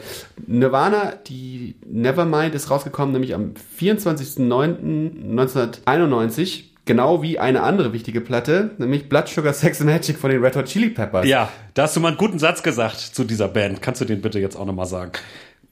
[0.48, 9.10] Nirvana, die Nevermind ist rausgekommen, nämlich am 24.09.1991, genau wie eine andere wichtige Platte, nämlich
[9.10, 11.28] Blood Sugar Sex and Magic von den Red Hot Chili Peppers.
[11.28, 13.82] Ja, da hast du mal einen guten Satz gesagt zu dieser Band.
[13.82, 15.12] Kannst du den bitte jetzt auch nochmal sagen?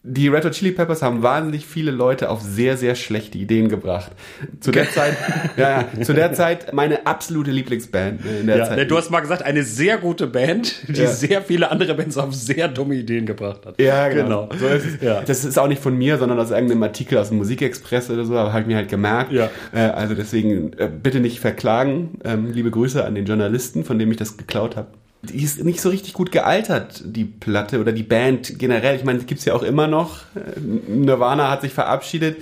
[0.07, 4.11] Die Red Hot Chili Peppers haben wahnsinnig viele Leute auf sehr, sehr schlechte Ideen gebracht.
[4.59, 5.17] Zu der Zeit,
[5.57, 8.91] ja, ja, zu der Zeit meine absolute Lieblingsband äh, in der Ja, Zeit.
[8.91, 11.07] du hast mal gesagt, eine sehr gute Band, die Ja.
[11.07, 13.81] sehr viele andere Bands auf sehr dumme Ideen gebracht hat.
[13.81, 14.47] Ja, genau.
[14.59, 15.01] So ist es.
[15.01, 15.21] Ja.
[15.21, 18.37] Das ist auch nicht von mir, sondern aus irgendeinem Artikel aus dem Musikexpress oder so,
[18.37, 19.31] aber habe ich mir halt gemerkt.
[19.31, 19.49] Ja.
[19.73, 22.19] Äh, also deswegen äh, bitte nicht verklagen.
[22.23, 24.87] Ähm, liebe Grüße an den Journalisten, von dem ich das geklaut habe.
[25.25, 28.95] Die ist nicht so richtig gut gealtert, die Platte oder die Band generell.
[28.95, 30.21] Ich meine, die gibt's ja auch immer noch.
[30.35, 32.37] Äh, Nirvana hat sich verabschiedet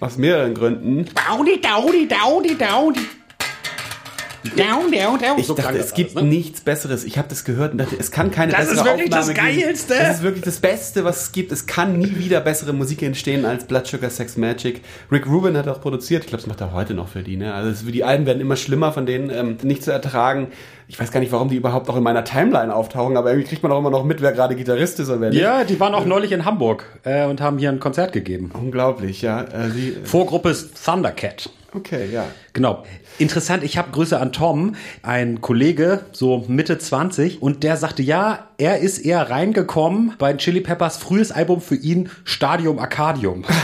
[0.00, 1.06] aus mehreren Gründen.
[1.28, 3.06] Downy, downy, downy, downy.
[4.56, 5.38] Down, down, down.
[5.38, 7.04] Ich dachte, es gibt nichts Besseres.
[7.04, 9.50] Ich habe das gehört und dachte, es kann keine Das bessere ist wirklich das Aufnahme
[9.50, 9.62] geben.
[9.66, 9.94] Geilste.
[9.94, 11.50] Das ist wirklich das Beste, was es gibt.
[11.52, 14.82] Es kann nie wieder bessere Musik entstehen als Blood Sugar Sex Magic.
[15.10, 16.22] Rick Rubin hat auch produziert.
[16.24, 17.36] Ich glaube, das macht er heute noch für die.
[17.36, 17.52] Ne?
[17.52, 20.48] Also die Alben werden immer schlimmer von denen, ähm, nicht zu ertragen.
[20.90, 23.62] Ich weiß gar nicht, warum die überhaupt noch in meiner Timeline auftauchen, aber irgendwie kriegt
[23.62, 25.40] man auch immer noch mit, wer gerade Gitarrist ist und wer nicht.
[25.40, 28.50] Ja, die waren auch neulich in Hamburg äh, und haben hier ein Konzert gegeben.
[28.54, 29.42] Unglaublich, ja.
[29.42, 31.50] Äh, sie, Vorgruppe ist Thundercat.
[31.74, 32.24] okay, ja.
[32.54, 32.84] Genau.
[33.18, 38.48] Interessant, ich habe Grüße an Tom, ein Kollege, so Mitte 20, und der sagte, ja,
[38.58, 43.44] er ist eher reingekommen bei Chili Peppers, frühes Album für ihn, Stadium Arcadium.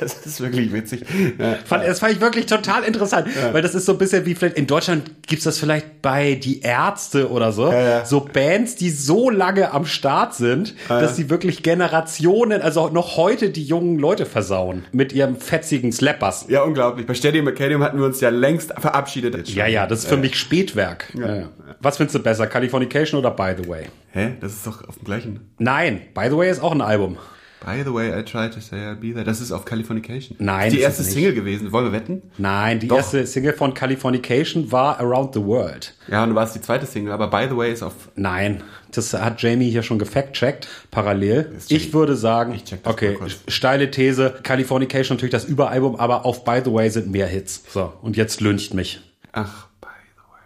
[0.00, 1.04] Das ist wirklich witzig.
[1.36, 1.56] Ja.
[1.64, 4.56] Fand, das fand ich wirklich total interessant, weil das ist so ein bisschen wie vielleicht,
[4.56, 8.04] in Deutschland gibt's das vielleicht bei Die Ärzte oder so, ja.
[8.04, 13.50] so Bands, die so lange am Start sind, dass sie wirklich Generationen, also noch heute
[13.50, 16.46] die jungen Leute versauen mit ihrem fetzigen Slappers.
[16.48, 17.06] Ja, unglaublich.
[17.06, 19.34] Bei Stadium Acadium hatten wir uns ja längst verabschiedet.
[19.34, 19.58] Jetzt schon.
[19.58, 21.12] Ja, ja, das ist für mich Spätwerk.
[21.14, 21.34] Ja.
[21.34, 21.48] Ja.
[21.80, 23.86] Was findest du besser, Californication oder By the Way?
[24.12, 24.34] Hä?
[24.40, 25.54] Das ist doch auf dem gleichen.
[25.58, 27.18] Nein, By the Way ist auch ein Album.
[27.64, 29.24] By the way, I tried to say I'll be there.
[29.24, 30.36] Das ist auf Californication.
[30.38, 31.02] Nein, Das ist die erste.
[31.02, 31.72] Single gewesen.
[31.72, 32.22] Wollen wir wetten?
[32.38, 32.98] Nein, die Doch.
[32.98, 35.94] erste Single von Californication war Around the World.
[36.06, 37.94] Ja, und du warst die zweite Single, aber By the way ist auf.
[38.14, 41.52] Nein, das hat Jamie hier schon gefact-checkt, parallel.
[41.68, 43.18] Ich würde sagen, Ich check das okay,
[43.48, 47.62] steile These, Californication natürlich das Überalbum, aber auf By the Way sind mehr Hits.
[47.72, 49.00] So, und jetzt lyncht mich.
[49.32, 50.40] Ach, By the way.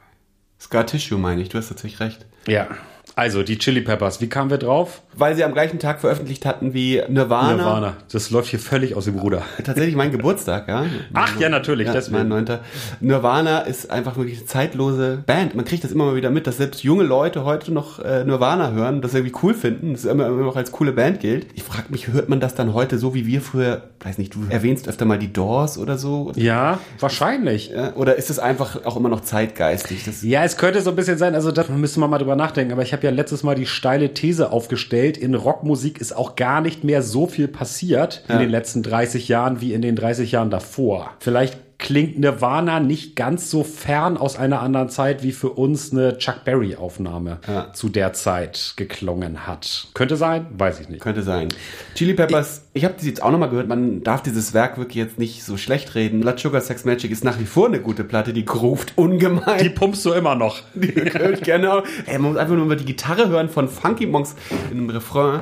[0.61, 2.25] Scar Tissue meine ich, du hast tatsächlich recht.
[2.48, 2.68] Ja.
[3.14, 5.03] Also, die Chili Peppers, wie kamen wir drauf?
[5.14, 7.55] Weil sie am gleichen Tag veröffentlicht hatten wie Nirvana.
[7.57, 7.96] Nirvana.
[8.11, 9.42] Das läuft hier völlig aus dem Ruder.
[9.64, 10.85] Tatsächlich mein Geburtstag, ja.
[11.14, 12.18] Ach ja, natürlich, Ja, deswegen.
[12.18, 12.61] mein neunter.
[13.01, 15.55] Nirvana ist einfach wirklich eine zeitlose Band.
[15.55, 18.72] Man kriegt das immer mal wieder mit, dass selbst junge Leute heute noch äh, Nirvana
[18.72, 21.46] hören, das irgendwie cool finden, das immer, immer noch als coole Band gilt.
[21.55, 24.44] Ich frage mich, hört man das dann heute so wie wir früher, weiß nicht, du
[24.48, 26.33] erwähnst öfter mal die Doors oder so?
[26.37, 27.70] Ja, wahrscheinlich.
[27.70, 30.05] Ja, Oder ist es einfach auch immer noch zeitgeistig?
[30.05, 32.72] Das, Ja, es könnte so ein bisschen sein, also da müsste man mal drüber nachdenken,
[32.72, 36.61] aber ich habe ja letztes Mal die steile These aufgestellt, in Rockmusik ist auch gar
[36.61, 40.51] nicht mehr so viel passiert in den letzten 30 Jahren wie in den 30 Jahren
[40.51, 41.11] davor.
[41.19, 46.16] Vielleicht klingt Nirvana nicht ganz so fern aus einer anderen Zeit, wie für uns eine
[46.16, 47.73] Chuck Berry Aufnahme Ja.
[47.73, 49.88] zu der Zeit geklungen hat.
[49.92, 51.03] Könnte sein, weiß ich nicht.
[51.03, 51.49] Könnte sein.
[51.97, 55.18] Chili Peppers, ich, habe das jetzt auch nochmal gehört, man darf dieses Werk wirklich jetzt
[55.18, 56.21] nicht so schlecht reden.
[56.21, 59.59] Blood Sugar Sex Magic ist nach wie vor eine gute Platte, die ruft ungemein.
[59.62, 60.61] Die pumpst du immer noch.
[60.75, 61.83] Die höre ich gerne auch.
[62.07, 64.37] Ey, man muss einfach nur über die Gitarre hören von Funky Monks
[64.71, 65.40] in einem Refrain.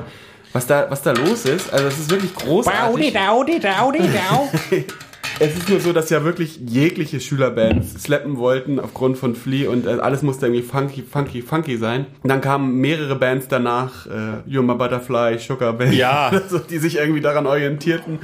[0.53, 2.81] Was da, was da los ist, also das ist wirklich großartig.
[5.43, 9.87] Es ist nur so, dass ja wirklich jegliche Schülerbands slappen wollten aufgrund von Flea und
[9.87, 12.05] äh, alles musste irgendwie funky, funky, funky sein.
[12.21, 16.27] Und dann kamen mehrere Bands danach, äh, My Butterfly, Sugar Band, Ja.
[16.31, 18.19] also, die sich irgendwie daran orientierten.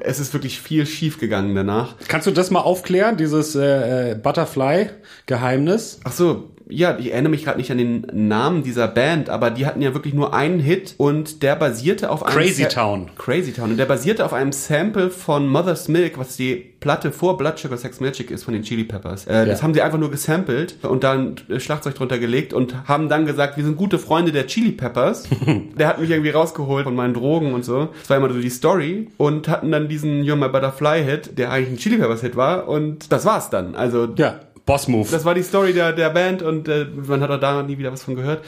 [0.00, 1.96] Es ist wirklich viel schief gegangen danach.
[2.06, 5.98] Kannst du das mal aufklären, dieses äh, äh, Butterfly-Geheimnis?
[6.04, 9.66] Ach so, ja, ich erinnere mich gerade nicht an den Namen dieser Band, aber die
[9.66, 13.10] hatten ja wirklich nur einen Hit und der basierte auf einem Crazy Sa- Town.
[13.18, 17.36] Crazy Town und der basierte auf einem Sample von Mother's Milk, was die Platte vor
[17.38, 19.26] Blood Sugar Sex Magic ist von den Chili Peppers.
[19.26, 19.62] Äh, Das Ja.
[19.62, 23.56] haben sie einfach nur gesampelt und dann äh, Schlagzeug drunter gelegt und haben dann gesagt,
[23.56, 25.24] wir sind gute Freunde der Chili Peppers.
[25.78, 27.90] der hat mich irgendwie rausgeholt von meinen Drogen und so.
[28.00, 31.52] Das war immer so die Story und hatten dann diesen You're My Butterfly Hit, der
[31.52, 33.76] eigentlich ein Chili Peppers Hit war und das war's dann.
[33.76, 35.08] Also Ja, Boss-Move.
[35.10, 37.92] das war die Story der, der Band und äh, man hat auch da nie wieder
[37.92, 38.44] was von gehört.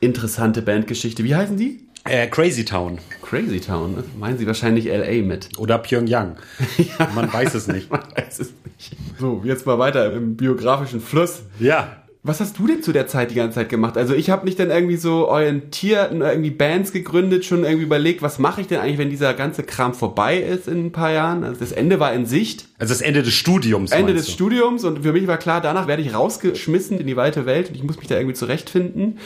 [0.00, 1.24] Interessante Bandgeschichte.
[1.24, 1.80] Wie heißen die?
[2.04, 3.96] Äh, Crazy Town Crazy Town.
[3.96, 4.04] ne?
[4.18, 5.58] Meinen sie wahrscheinlich LA mit.
[5.58, 6.36] oder Pyongyang.
[7.14, 7.90] Man weiß es nicht.
[7.90, 8.96] Man weiß es nicht.
[9.18, 11.42] So, jetzt mal weiter im biografischen Fluss.
[11.58, 12.02] Ja.
[12.28, 13.96] Was hast du denn zu der Zeit die ganze Zeit gemacht?
[13.96, 18.20] Also ich habe mich dann irgendwie so orientiert und irgendwie Bands gegründet, schon irgendwie überlegt,
[18.20, 21.42] was mache ich denn eigentlich, wenn dieser ganze Kram vorbei ist in ein paar Jahren?
[21.42, 22.66] Also das Ende war in Sicht.
[22.78, 23.92] Also das Ende des Studiums.
[23.92, 24.32] Ende des du?
[24.32, 27.76] Studiums und für mich war klar, danach werde ich rausgeschmissen in die weite Welt und
[27.76, 29.18] ich muss mich da irgendwie zurechtfinden.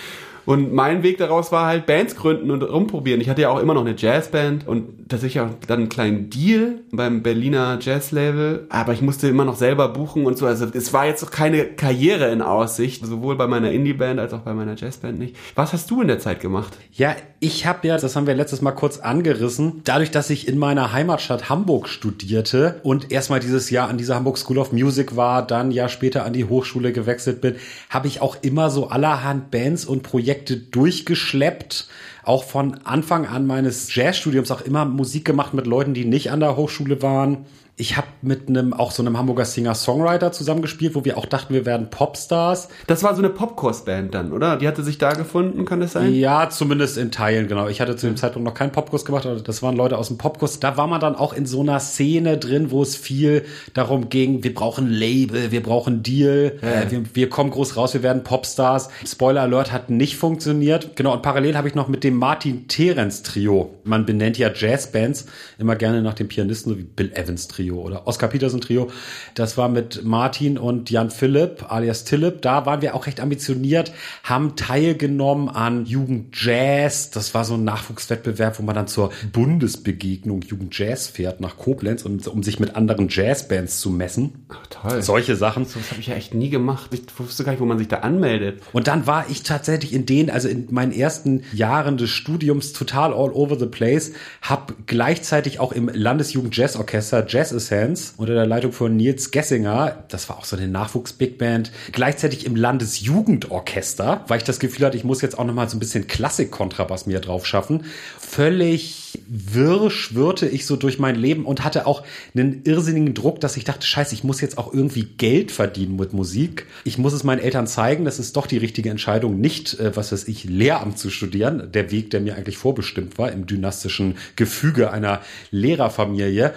[0.45, 3.21] Und mein Weg daraus war halt Bands gründen und rumprobieren.
[3.21, 6.81] Ich hatte ja auch immer noch eine Jazzband und tatsächlich auch dann einen kleinen Deal
[6.91, 8.67] beim Berliner Jazzlabel.
[8.69, 10.47] Aber ich musste immer noch selber buchen und so.
[10.47, 14.41] Also es war jetzt auch keine Karriere in Aussicht, sowohl bei meiner Indie-Band als auch
[14.41, 15.37] bei meiner Jazzband nicht.
[15.55, 16.77] Was hast du in der Zeit gemacht?
[16.93, 20.59] Ja, ich habe ja, das haben wir letztes Mal kurz angerissen, dadurch, dass ich in
[20.59, 25.45] meiner Heimatstadt Hamburg studierte und erstmal dieses Jahr an dieser Hamburg School of Music war,
[25.45, 27.57] dann ja später an die Hochschule gewechselt bin,
[27.91, 31.89] habe ich auch immer so allerhand Bands und Projekte durchgeschleppt.
[32.23, 36.39] Auch von Anfang an meines Jazzstudiums auch immer Musik gemacht mit Leuten, die nicht an
[36.39, 37.47] der Hochschule waren.
[37.77, 41.65] Ich habe mit einem auch so einem Hamburger Singer-Songwriter zusammengespielt, wo wir auch dachten, wir
[41.65, 42.69] werden Popstars.
[42.87, 44.59] Das war so eine Popkurs-Band dann, oder?
[44.59, 46.13] Die hatte sich da gefunden, kann das sein?
[46.13, 47.69] Ja, zumindest in Teilen, genau.
[47.69, 50.19] Ich hatte zu dem Zeitpunkt noch keinen Popkurs gemacht, aber das waren Leute aus dem
[50.19, 50.61] Popkurs.
[50.61, 54.45] Da war man dann auch in so einer Szene drin, wo es viel darum ging,
[54.45, 58.91] wir brauchen Label, wir brauchen Deal, äh, wir, wir kommen groß raus, wir werden Popstars.
[59.07, 60.95] Spoiler Alert hat nicht funktioniert.
[60.95, 65.25] Genau, und parallel habe ich noch mit dem Martin Terenz Trio, man benennt ja Jazzbands
[65.59, 68.91] immer gerne nach dem Pianisten, so wie Bill Evans Trio oder Oscar Peterson Trio.
[69.35, 72.43] Das war mit Martin und Jan Philipp alias Tillip.
[72.43, 73.93] Da waren wir auch recht ambitioniert,
[74.25, 77.11] haben teilgenommen an Jugend Jazz.
[77.11, 82.05] Das war so ein Nachwuchswettbewerb, wo man dann zur Bundesbegegnung Jugend Jazz fährt nach Koblenz,
[82.05, 84.47] um, um sich mit anderen Jazzbands zu messen.
[84.49, 85.03] Ach, toll.
[85.03, 85.65] Solche Sachen.
[85.65, 86.91] Was habe ich ja echt nie gemacht.
[86.93, 88.63] Ich wusste gar nicht, wo man sich da anmeldet.
[88.73, 93.13] Und dann war ich tatsächlich in den, also in meinen ersten Jahren des Studiums total
[93.13, 98.97] all over the place, habe gleichzeitig auch im Landesjugend-Jazz-Orchester Jazz Essence unter der Leitung von
[98.97, 104.59] Nils Gessinger, das war auch so eine Nachwuchs-Big Band, gleichzeitig im Landesjugendorchester, weil ich das
[104.59, 107.85] Gefühl hatte, ich muss jetzt auch nochmal so ein bisschen Klassik-Kontrabass mir drauf schaffen.
[108.19, 112.03] Völlig wirr schwirrte ich so durch mein Leben und hatte auch
[112.35, 116.13] einen irrsinnigen Druck, dass ich dachte, scheiße, ich muss jetzt auch irgendwie Geld verdienen mit
[116.13, 116.67] Musik.
[116.85, 120.13] Ich muss es meinen Eltern zeigen, das ist doch die richtige Entscheidung, nicht, äh, was
[120.13, 124.91] weiß ich, Lehramt zu studieren, der Weg, der mir eigentlich vorbestimmt war im dynastischen Gefüge
[124.91, 126.53] einer Lehrerfamilie.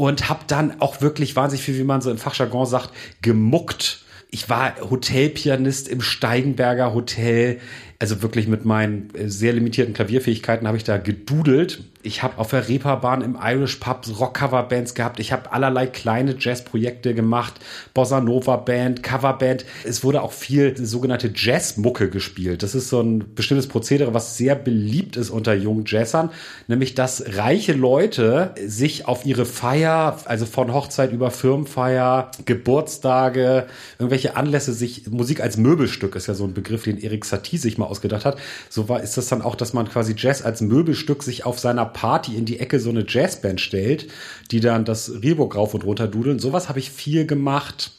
[0.00, 4.04] Und habe dann auch wirklich wahnsinnig viel, wie man so im Fachjargon sagt, gemuckt.
[4.30, 7.58] Ich war Hotelpianist im Steigenberger Hotel.
[7.98, 11.82] Also wirklich mit meinen äh, sehr limitierten Klavierfähigkeiten habe ich da gedudelt.
[12.02, 15.18] Ich habe auf der Reeperbahn im Irish Pub Rock-Cover-Bands gehabt.
[15.18, 17.54] Ich habe allerlei kleine Jazzprojekte gemacht.
[17.92, 19.64] Bossa Nova Band, Coverband.
[19.84, 22.62] Es wurde auch viel sogenannte Jazzmucke gespielt.
[22.62, 26.30] Das ist so ein bestimmtes Prozedere, was sehr beliebt ist unter jungen Jazzern.
[26.68, 33.66] Nämlich, dass reiche Leute sich auf ihre Feier, also von Hochzeit über Firmenfeier, Geburtstage,
[33.98, 37.76] irgendwelche Anlässe sich Musik als Möbelstück ist ja so ein Begriff, den Erik Satie sich
[37.76, 38.38] mal ausgedacht hat.
[38.68, 41.88] So war, ist das dann auch, dass man quasi Jazz als Möbelstück sich auf seiner
[41.98, 44.06] Party in die Ecke so eine Jazzband stellt,
[44.52, 46.38] die dann das Reebok rauf und runter dudeln.
[46.38, 47.90] Sowas habe ich viel gemacht.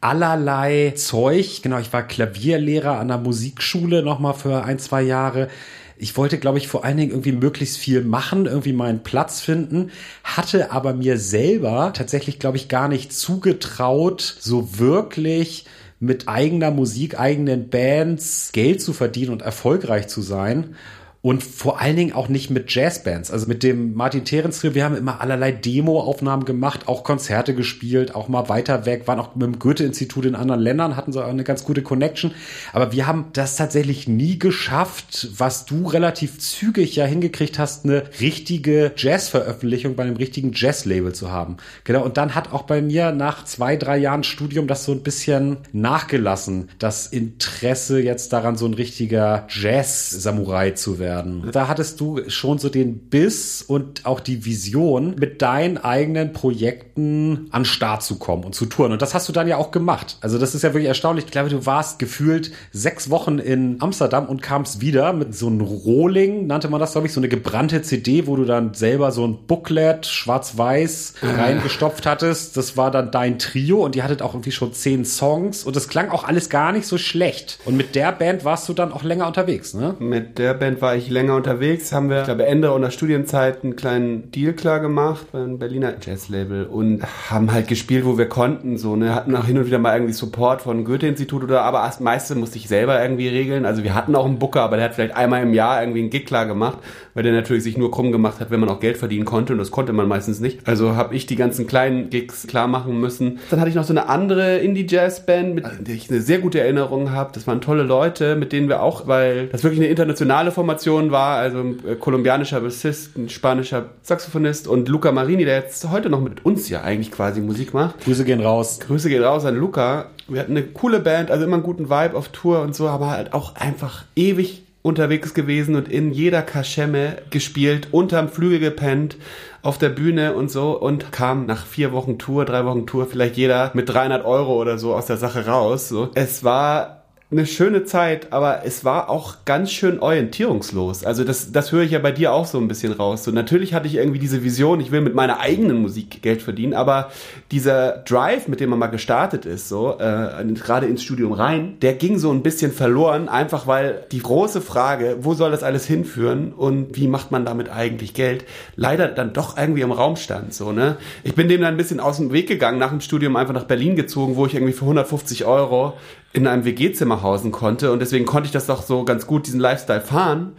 [0.00, 1.60] Allerlei Zeug.
[1.62, 5.48] Genau, ich war Klavierlehrer an der Musikschule nochmal für ein, zwei Jahre
[5.96, 9.90] Ich wollte, glaube ich, vor allen Dingen irgendwie möglichst viel machen, irgendwie meinen Platz finden,
[10.22, 15.64] hatte aber mir selber tatsächlich, glaube ich, gar nicht zugetraut, so wirklich
[15.98, 20.76] mit eigener Musik, eigenen Bands Geld zu verdienen und erfolgreich zu sein
[21.20, 23.32] und vor allen Dingen auch nicht mit Jazzbands.
[23.32, 28.14] Also mit dem Martin Terens Trio, wir haben immer allerlei Demo-Aufnahmen gemacht, auch Konzerte gespielt,
[28.14, 31.42] auch mal weiter weg, waren auch mit dem Goethe-Institut in anderen Ländern, hatten so eine
[31.42, 32.30] ganz gute Connection.
[32.72, 38.04] Aber wir haben das tatsächlich nie geschafft, was du relativ zügig ja hingekriegt hast, eine
[38.20, 41.56] richtige Jazz-Veröffentlichung bei einem richtigen Jazz-Label zu haben.
[41.82, 42.04] Genau.
[42.04, 45.58] Und dann hat auch bei mir nach zwei, drei Jahren Studium das so ein bisschen
[45.72, 51.50] nachgelassen, das Interesse jetzt daran, so ein richtiger Jazz-Samurai zu werden werden.
[51.52, 57.48] Da hattest du schon so den Biss und auch die Vision, mit deinen eigenen Projekten
[57.50, 58.92] an Start zu kommen und zu touren.
[58.92, 60.16] Und das hast du dann ja auch gemacht.
[60.20, 61.26] Also das ist ja wirklich erstaunlich.
[61.26, 65.60] Ich glaube, du warst gefühlt sechs Wochen in Amsterdam und kamst wieder mit so einem
[65.60, 69.26] Rolling, nannte man das, glaube ich, so eine gebrannte CD, wo du dann selber so
[69.26, 71.42] ein Booklet schwarz-weiß ah.
[71.42, 72.56] reingestopft hattest.
[72.56, 75.88] Das war dann dein Trio und die hattet auch irgendwie schon zehn Songs und das
[75.88, 77.58] klang auch alles gar nicht so schlecht.
[77.64, 79.94] Und mit der Band warst du dann auch länger unterwegs, ne?
[79.98, 83.76] Mit der Band war ich länger unterwegs, haben wir, ich glaube, Ende unserer Studienzeit einen
[83.76, 88.96] kleinen Deal klar gemacht beim Berliner Jazzlabel und haben halt gespielt, wo wir konnten, so,
[88.96, 92.34] ne, hatten auch hin und wieder mal irgendwie Support von Goethe-Institut oder, aber das meiste
[92.34, 93.64] musste ich selber irgendwie regeln.
[93.64, 96.10] Also wir hatten auch einen Booker, aber der hat vielleicht einmal im Jahr irgendwie einen
[96.10, 96.78] Gig klar gemacht,
[97.14, 99.58] weil der natürlich sich nur krumm gemacht hat, wenn man auch Geld verdienen konnte und
[99.58, 100.66] das konnte man meistens nicht.
[100.66, 103.38] Also habe ich die ganzen kleinen Gigs klar machen müssen.
[103.50, 107.12] Dann hatte ich noch so eine andere Indie-Jazz-Band, mit der ich eine sehr gute Erinnerung
[107.12, 107.30] habe.
[107.32, 111.10] Das waren tolle Leute, mit denen wir auch, weil das wirklich eine internationale Formation Formation
[111.10, 116.08] war, also ein äh, kolumbianischer Bassist, ein spanischer Saxophonist und Luca Marini, der jetzt heute
[116.08, 118.00] noch mit uns ja eigentlich quasi Musik macht.
[118.00, 118.80] Grüße gehen raus.
[118.80, 120.06] Grüße gehen raus an Luca.
[120.28, 123.10] Wir hatten eine coole Band, also immer einen guten Vibe auf Tour und so, aber
[123.10, 129.16] halt auch einfach ewig unterwegs gewesen und in jeder Kaschemme gespielt, unterm Flügel gepennt,
[129.60, 133.36] auf der Bühne und so und kam nach vier Wochen Tour, drei Wochen Tour, vielleicht
[133.36, 135.88] jeder mit 300 Euro oder so aus der Sache raus.
[135.88, 136.10] So.
[136.14, 136.97] Es war
[137.30, 141.04] eine schöne Zeit, aber es war auch ganz schön orientierungslos.
[141.04, 143.24] Also das, das höre ich ja bei dir auch so ein bisschen raus.
[143.24, 146.72] So natürlich hatte ich irgendwie diese Vision, ich will mit meiner eigenen Musik Geld verdienen,
[146.72, 147.10] aber
[147.52, 151.92] dieser Drive, mit dem man mal gestartet ist, so äh, gerade ins Studium rein, der
[151.92, 156.54] ging so ein bisschen verloren, einfach weil die große Frage, wo soll das alles hinführen
[156.54, 160.54] und wie macht man damit eigentlich Geld, leider dann doch irgendwie im Raum stand.
[160.54, 163.36] So ne, ich bin dem dann ein bisschen aus dem Weg gegangen, nach dem Studium
[163.36, 165.92] einfach nach Berlin gezogen, wo ich irgendwie für 150 Euro
[166.32, 169.60] in einem WG-Zimmer hausen konnte und deswegen konnte ich das doch so ganz gut, diesen
[169.60, 170.52] Lifestyle fahren.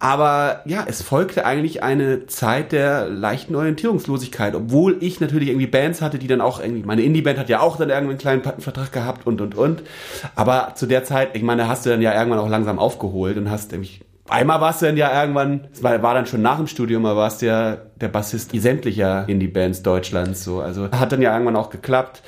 [0.00, 6.00] Aber ja, es folgte eigentlich eine Zeit der leichten Orientierungslosigkeit, obwohl ich natürlich irgendwie Bands
[6.00, 8.92] hatte, die dann auch irgendwie, meine Indie-Band hat ja auch dann irgendwie einen kleinen Plattenvertrag
[8.92, 9.82] gehabt und, und, und.
[10.36, 13.50] Aber zu der Zeit, ich meine, hast du dann ja irgendwann auch langsam aufgeholt und
[13.50, 16.68] hast irgendwie, einmal warst du dann ja irgendwann, es war, war dann schon nach dem
[16.68, 20.60] Studium, aber warst ja der Bassist sämtlicher Indie-Bands Deutschlands, so.
[20.60, 22.22] Also hat dann ja irgendwann auch geklappt.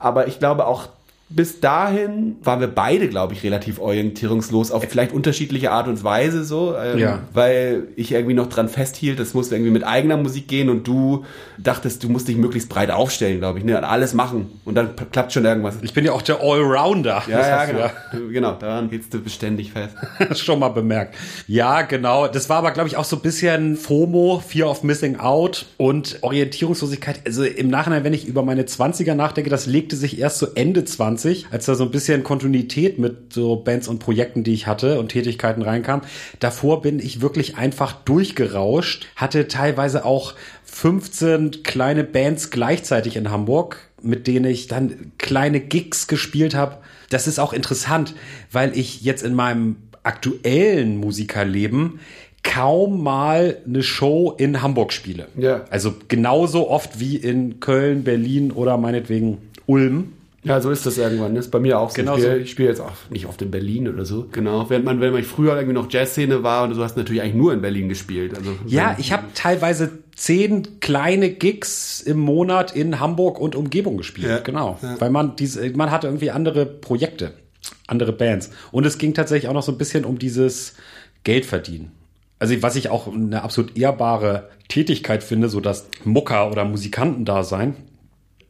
[0.00, 0.88] Aber ich glaube auch
[1.34, 6.44] bis dahin waren wir beide, glaube ich, relativ orientierungslos auf vielleicht unterschiedliche Art und Weise
[6.44, 7.20] so, ähm, ja.
[7.32, 11.24] weil ich irgendwie noch dran festhielt, das musste irgendwie mit eigener Musik gehen und du
[11.58, 14.90] dachtest, du musst dich möglichst breit aufstellen, glaube ich, ne, und alles machen und dann
[15.10, 15.76] klappt schon irgendwas.
[15.82, 17.22] Ich bin ja auch der Allrounder.
[17.28, 17.78] Ja, ja, genau.
[17.80, 17.92] Ja.
[18.32, 19.96] genau, daran hältst du beständig fest.
[20.42, 21.14] schon mal bemerkt.
[21.46, 22.28] Ja, genau.
[22.28, 26.18] Das war aber, glaube ich, auch so ein bisschen FOMO, Fear of Missing Out und
[26.20, 27.20] Orientierungslosigkeit.
[27.24, 30.84] Also im Nachhinein, wenn ich über meine 20er nachdenke, das legte sich erst so Ende
[30.84, 34.66] 20 20, als da so ein bisschen Kontinuität mit so Bands und Projekten, die ich
[34.66, 36.02] hatte und Tätigkeiten reinkam.
[36.40, 43.78] Davor bin ich wirklich einfach durchgerauscht, hatte teilweise auch 15 kleine Bands gleichzeitig in Hamburg,
[44.02, 46.78] mit denen ich dann kleine Gigs gespielt habe.
[47.10, 48.14] Das ist auch interessant,
[48.50, 52.00] weil ich jetzt in meinem aktuellen Musikerleben
[52.42, 55.28] kaum mal eine Show in Hamburg spiele.
[55.38, 55.64] Ja.
[55.70, 60.14] Also genauso oft wie in Köln, Berlin oder meinetwegen Ulm.
[60.44, 61.36] Ja, so ist das irgendwann.
[61.36, 61.96] Das ist bei mir auch so.
[61.96, 64.26] Genau ich spiele spiel jetzt auch nicht oft in Berlin oder so.
[64.32, 64.68] Genau.
[64.68, 67.52] Während man, wenn man früher irgendwie noch Jazzszene war und so hast natürlich eigentlich nur
[67.52, 68.36] in Berlin gespielt.
[68.36, 74.28] Also ja, ich habe teilweise zehn kleine Gigs im Monat in Hamburg und Umgebung gespielt.
[74.28, 74.38] Ja.
[74.38, 74.78] Genau.
[74.82, 75.00] Ja.
[75.00, 77.34] Weil man diese, man hatte irgendwie andere Projekte,
[77.86, 78.50] andere Bands.
[78.72, 80.74] Und es ging tatsächlich auch noch so ein bisschen um dieses
[81.22, 81.92] Geld verdienen.
[82.40, 87.44] Also was ich auch eine absolut ehrbare Tätigkeit finde, so das Mucker oder Musikanten da
[87.44, 87.76] sein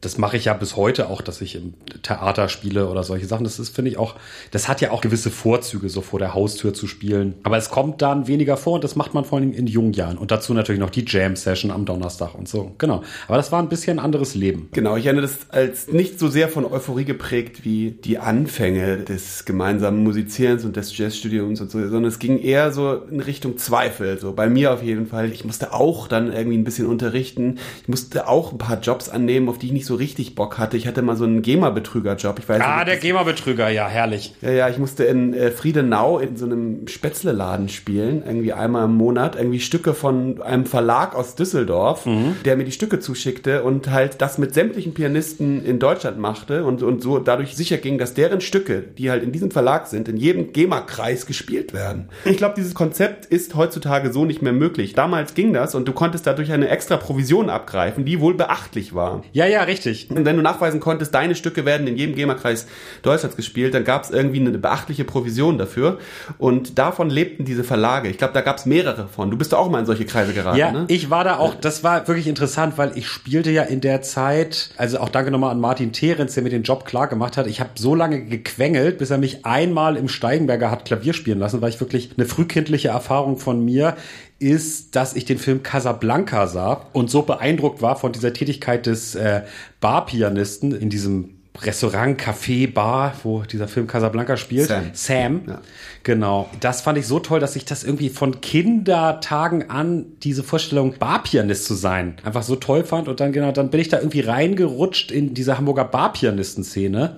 [0.03, 3.43] das mache ich ja bis heute auch, dass ich im Theater spiele oder solche Sachen.
[3.43, 4.15] Das ist, finde ich, auch,
[4.51, 7.35] das hat ja auch gewisse Vorzüge, so vor der Haustür zu spielen.
[7.43, 10.17] Aber es kommt dann weniger vor und das macht man vor allem in jungen Jahren.
[10.17, 12.73] Und dazu natürlich noch die Jam-Session am Donnerstag und so.
[12.77, 13.03] Genau.
[13.27, 14.69] Aber das war ein bisschen ein anderes Leben.
[14.73, 19.45] Genau, ich erinnere das als nicht so sehr von Euphorie geprägt wie die Anfänge des
[19.45, 24.19] gemeinsamen Musizierens und des Jazzstudiums und so, sondern es ging eher so in Richtung Zweifel.
[24.19, 25.31] So bei mir auf jeden Fall.
[25.31, 27.59] Ich musste auch dann irgendwie ein bisschen unterrichten.
[27.83, 30.77] Ich musste auch ein paar Jobs annehmen, auf die ich nicht so richtig Bock hatte.
[30.77, 32.39] Ich hatte mal so einen GEMA-Betrüger-Job.
[32.39, 34.33] Ich weiß Ah, nicht, der GEMA-Betrüger, ja, herrlich.
[34.41, 38.95] ja, ja, ich musste in äh, Friedenau in so einem Spätzle-Laden spielen, irgendwie einmal im
[38.95, 42.07] Monat, irgendwie Stücke von einem Verlag aus Düsseldorf,
[42.45, 46.83] der mir die Stücke zuschickte und halt das mit sämtlichen Pianisten in Deutschland machte und,
[46.83, 50.17] und so dadurch sicher ging, dass deren Stücke, die halt in diesem Verlag sind, in
[50.17, 52.09] jedem GEMA-Kreis gespielt werden.
[52.25, 54.93] Ich glaube, dieses Konzept ist heutzutage so nicht mehr möglich.
[54.93, 59.23] Damals ging das und du konntest dadurch eine extra Provision abgreifen, die wohl beachtlich war.
[59.33, 59.82] Ja, ja, richtig.
[59.85, 62.67] Und wenn du nachweisen konntest, deine Stücke werden in jedem GEMA-Kreis
[63.01, 65.99] Deutschlands gespielt, dann gab es irgendwie eine beachtliche Provision dafür.
[66.37, 68.09] Und davon lebten diese Verlage.
[68.09, 69.29] Ich glaube, da gab es mehrere von.
[69.31, 70.85] Du bist doch auch mal in solche Kreise geraten, Ja, ne?
[70.87, 74.71] ich war da auch, das war wirklich interessant, weil ich spielte ja in der Zeit,
[74.77, 77.47] also auch danke nochmal an Martin Terenz, der mir den Job klar gemacht hat.
[77.47, 81.61] Ich habe so lange gequengelt, bis er mich einmal im Steigenberger hat Klavier spielen lassen,
[81.61, 83.95] weil ich wirklich eine frühkindliche Erfahrung von mir
[84.39, 89.15] ist, dass ich den Film Casablanca sah und so beeindruckt war von dieser Tätigkeit des
[89.15, 89.43] äh,
[89.79, 91.29] Barpianisten in diesem
[91.61, 94.67] Restaurant, Café, Bar, wo dieser Film Casablanca spielt.
[94.67, 94.89] Sam.
[94.93, 95.41] Sam.
[95.47, 95.61] Ja.
[96.01, 96.49] Genau.
[96.59, 101.65] Das fand ich so toll, dass ich das irgendwie von Kindertagen an, diese Vorstellung, Barpianist
[101.65, 103.07] zu sein, einfach so toll fand.
[103.07, 107.17] Und dann, genau, dann bin ich da irgendwie reingerutscht in diese Hamburger Barpianisten-Szene.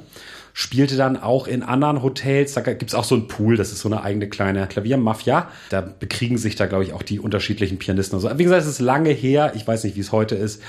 [0.57, 2.53] Spielte dann auch in anderen Hotels.
[2.53, 5.49] Da gibt's auch so einen Pool, das ist so eine eigene kleine Klaviermafia.
[5.69, 8.15] Da bekriegen sich da, glaube ich, auch die unterschiedlichen Pianisten.
[8.15, 9.51] Also, wie gesagt, es ist lange her.
[9.55, 10.61] Ich weiß nicht, wie es heute ist.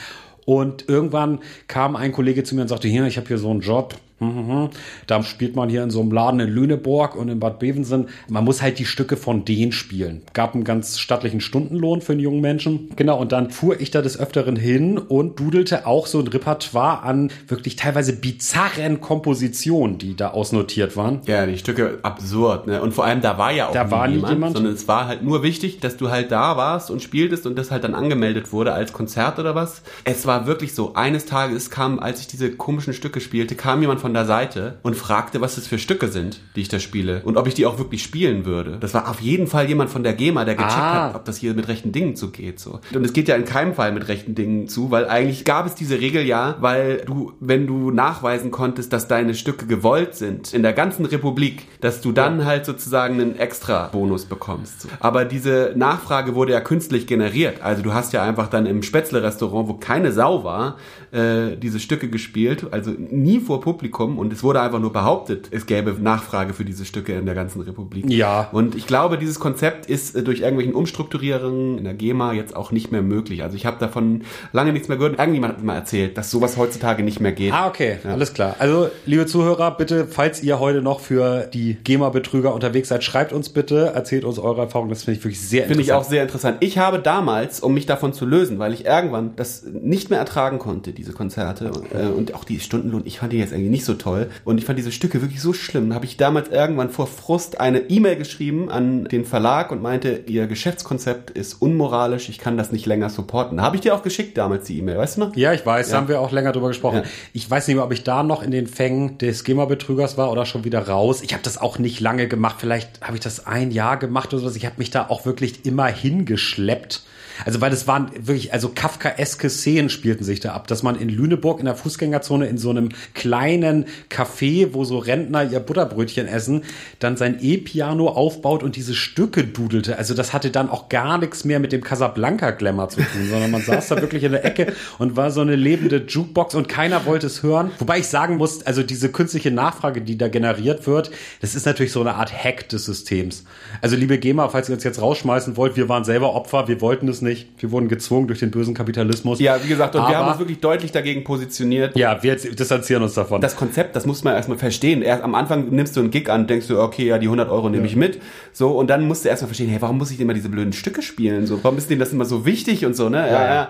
[0.45, 3.61] Und irgendwann kam ein Kollege zu mir und sagte, hier, ich habe hier so einen
[3.61, 3.95] Job.
[4.19, 4.71] Mhm.
[5.07, 8.09] Da spielt man hier in so einem Laden in Lüneburg und in Bad Bevensen.
[8.29, 10.23] Man muss halt die Stücke von denen spielen.
[10.33, 12.91] Gab einen ganz stattlichen Stundenlohn für einen jungen Menschen.
[12.97, 17.03] Genau, und dann fuhr ich da des Öfteren hin und dudelte auch so ein Repertoire
[17.03, 21.21] an wirklich teilweise bizarren Kompositionen, die da ausnotiert waren.
[21.27, 22.81] Ja, die Stücke absurd, ne?
[22.81, 24.57] Und vor allem, da war ja auch Da nie war jemand, jemand.
[24.57, 27.71] sondern es war halt nur wichtig, dass du halt da warst und spieltest und das
[27.71, 29.83] halt dann angemeldet wurde als Konzert oder was.
[30.05, 34.01] Es war wirklich so, eines Tages kam, als ich diese komischen Stücke spielte, kam jemand
[34.01, 37.37] von der Seite und fragte, was das für Stücke sind, die ich da spiele und
[37.37, 38.79] ob ich die auch wirklich spielen würde.
[38.81, 41.05] Das war auf jeden Fall jemand von der GEMA, der gecheckt Ah.
[41.09, 42.81] hat, ob das hier mit rechten Dingen zugeht, so.
[42.95, 45.75] Und es geht ja in keinem Fall mit rechten Dingen zu, weil eigentlich gab es
[45.75, 50.63] diese Regel ja, weil du, wenn du nachweisen konntest, dass deine Stücke gewollt sind, in
[50.63, 54.83] der ganzen Republik, dass du dann halt sozusagen einen extra Bonus bekommst.
[54.83, 54.89] so.
[55.01, 57.63] Aber diese Nachfrage wurde ja künstlich generiert.
[57.63, 60.77] Also du hast ja einfach dann im Spätzle-Restaurant, wo keine Sau war,
[61.13, 65.67] äh, diese Stücke gespielt, also nie vor Publikum und es wurde einfach nur behauptet, es
[65.67, 68.09] gäbe Nachfrage für diese Stücke in der ganzen Republik.
[68.09, 68.49] Ja.
[68.53, 72.73] Und ich glaube, dieses Konzept ist äh, durch irgendwelchen Umstrukturierungen in der GEMA jetzt auch
[72.73, 73.43] nicht mehr möglich.
[73.43, 74.23] Also ich habe davon
[74.53, 75.19] lange nichts mehr gehört.
[75.19, 77.53] Irgendjemand hat mal erzählt, dass sowas heutzutage nicht mehr geht.
[77.53, 78.57] Ah, okay, alles klar.
[78.59, 83.49] Also, liebe Zuhörer, bitte, falls ihr heute noch für die GEMA-Betrüger unterwegs seid, schreibt uns
[83.49, 84.91] bitte, erzählt uns eure Erfahrungen.
[84.91, 86.11] Das finde ich wirklich sehr Finde ich auch interessant.
[86.11, 86.57] sehr interessant.
[86.61, 90.59] Ich habe damals, um mich davon zu lösen, weil ich irgendwann das nicht mehr ertragen
[90.59, 93.86] konnte, diese Konzerte äh, und auch die Stundenlohn, ich fand die jetzt irgendwie nicht so
[93.95, 97.61] toll und ich fand diese Stücke wirklich so schlimm, habe ich damals irgendwann vor Frust
[97.61, 102.73] eine E-Mail geschrieben an den Verlag und meinte, ihr Geschäftskonzept ist unmoralisch, ich kann das
[102.73, 103.61] nicht länger supporten.
[103.61, 105.37] Habe ich dir auch geschickt damals die E-Mail, weißt du noch?
[105.37, 106.01] Ja, ich weiß, da Ja.
[106.01, 106.99] haben wir auch länger drüber gesprochen.
[107.05, 107.11] Ja.
[107.33, 110.47] Ich weiß nicht mehr, ob ich da noch in den Fängen des GEMA-Betrügers war oder
[110.47, 111.23] schon wieder raus.
[111.23, 112.57] Ich habe das auch nicht lange gemacht.
[112.59, 114.57] Vielleicht habe ich das ein Jahr gemacht oder so.
[114.57, 117.03] Ich habe mich da auch wirklich immer hingeschleppt.
[117.45, 121.09] Also, weil das waren wirklich, also Kafkaeske Szenen spielten sich da ab, dass man in
[121.09, 126.63] Lüneburg in der Fußgängerzone in so einem kleinen Café, wo so Rentner ihr Butterbrötchen essen,
[126.99, 129.99] dann sein E-Piano aufbaut und diese Stücke dudelte.
[129.99, 133.63] Also, das hatte dann auch gar nichts mehr mit dem Casablanca-Glamour zu tun, sondern man
[133.63, 137.27] saß da wirklich in der Ecke und war so eine lebende Jukebox und keiner wollte
[137.27, 137.71] es hören.
[137.79, 141.11] Wobei ich sagen muss, also diese künstliche Nachfrage, die da generiert wird,
[141.41, 143.45] das ist natürlich so eine Art Hack des Systems.
[143.81, 147.09] Also liebe GEMA, falls ihr uns jetzt rausschmeißen wollt, wir waren selber Opfer, wir wollten
[147.09, 147.26] es nicht.
[147.27, 149.41] Wir wurden gezwungen durch den bösen Kapitalismus.
[149.41, 151.97] Ja, wie gesagt, und wir Aber- haben uns wirklich deutlich dagegen positioniert.
[151.97, 153.41] Ja, wir distanzieren uns davon.
[153.41, 155.03] Das Konzept, das muss man erstmal verstehen.
[155.03, 157.69] Erst am Anfang nimmst du einen Gig an, denkst du, okay, ja, die 100 Euro
[157.69, 158.21] nehme ich mit.
[158.53, 160.73] So, und dann musst du erstmal verstehen, hey, warum muss ich denn immer diese blöden
[160.73, 161.47] Stücke spielen?
[161.47, 163.19] So, warum ist denen das immer so wichtig und so, ne?
[163.19, 163.69] Ja, ja.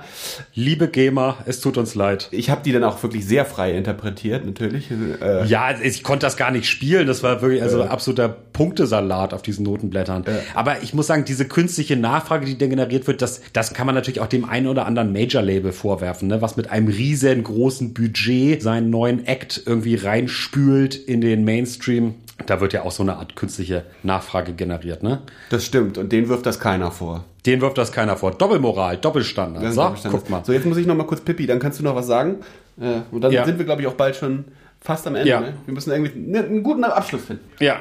[0.54, 2.28] liebe GEMA, es tut uns leid.
[2.30, 4.90] Ich habe die dann auch wirklich sehr frei interpretiert, natürlich.
[4.90, 7.06] Äh, Ja, ich konnte das gar nicht spielen.
[7.06, 10.24] Das war wirklich also absoluter Punktesalat auf diesen Notenblättern.
[10.54, 13.94] Aber ich muss sagen, diese künstliche Nachfrage, die dann generiert wird, das, das kann man
[13.94, 16.42] natürlich auch dem einen oder anderen Major-Label vorwerfen, ne?
[16.42, 22.14] was mit einem riesengroßen Budget seinen neuen Act irgendwie reinspült in den Mainstream.
[22.46, 25.22] Da wird ja auch so eine Art künstliche Nachfrage generiert, ne?
[25.48, 27.24] Das stimmt und den wirft das keiner vor.
[27.46, 28.32] Den wirft das keiner vor.
[28.32, 29.64] Doppelmoral, Doppelstandard.
[29.64, 30.22] Das So, Doppelstandard.
[30.22, 30.44] guck mal.
[30.44, 32.36] So, jetzt muss ich noch mal kurz Pippi, dann kannst du noch was sagen.
[32.78, 33.46] Äh, Und dann Ja.
[33.46, 34.44] sind wir, glaube ich, auch bald schon
[34.82, 35.30] fast am Ende.
[35.30, 35.40] Ja.
[35.40, 35.54] Ne?
[35.64, 37.44] Wir müssen irgendwie ne- einen guten Abschluss finden.
[37.58, 37.76] Ja.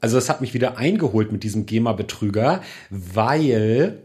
[0.00, 2.60] Also es hat mich wieder eingeholt mit diesem GEMA-Betrüger,
[2.90, 3.98] weil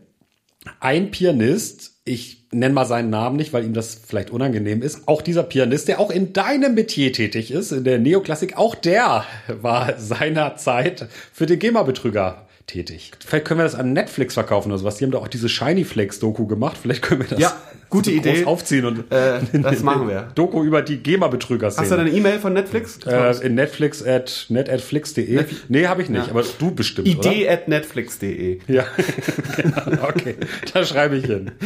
[0.80, 5.22] ein Pianist, ich nenne mal seinen Namen nicht, weil ihm das vielleicht unangenehm ist, auch
[5.22, 9.98] dieser Pianist, der auch in deinem Metier tätig ist, in der Neoklassik, auch der war
[9.98, 13.12] seinerzeit für den GEMA-Betrüger tätig.
[13.26, 14.98] Vielleicht können wir das an Netflix verkaufen oder sowas.
[14.98, 16.78] Die haben doch auch diese Shiny Flakes Doku gemacht.
[16.82, 17.62] Vielleicht können wir das Ja,
[17.92, 18.46] gute so groß Idee.
[18.46, 20.30] aufziehen und Äh, das machen wir.
[20.34, 21.84] Doku über die GEMA-Betrüger-Szene.
[21.84, 22.98] Hast du eine E-Mail von Netflix?
[23.06, 25.46] Äh, in Netflix at net@flix.de.
[25.70, 28.62] Nee, habe ich nicht, aber du bestimmt, Idee at netflix.de.
[28.64, 28.74] oder?
[28.74, 28.86] Ja.
[29.58, 30.36] genau, okay.
[30.74, 31.52] Da schreibe ich hin.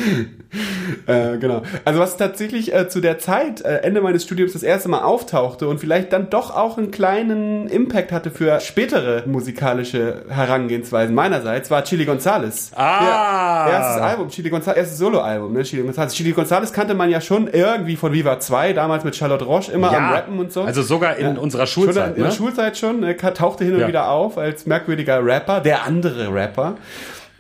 [1.08, 1.64] Äh, genau.
[1.84, 5.68] Also was tatsächlich äh, zu der Zeit, äh, Ende meines Studiums, das erste Mal auftauchte
[5.68, 11.84] und vielleicht dann doch auch einen kleinen Impact hatte für spätere musikalische Herangehensweisen meinerseits, war
[11.84, 12.72] Chili Gonzales.
[12.76, 13.68] Ah.
[13.68, 16.15] Ja, erstes Album, Chili Gonzales, erstes Soloalbum, ne, Chili Gonzales.
[16.16, 19.96] Chili Gonzales kannte man ja schon irgendwie von Viva 2, damals mit Charlotte Roche, immer
[19.96, 20.62] am Rappen und so.
[20.64, 21.42] Also sogar in Ja.
[21.42, 22.36] unserer Schon Schulzeit, in der ne?
[22.36, 23.88] Schulzeit schon, ne, tauchte hin und Ja.
[23.88, 26.76] wieder auf als merkwürdiger Rapper, der andere Rapper.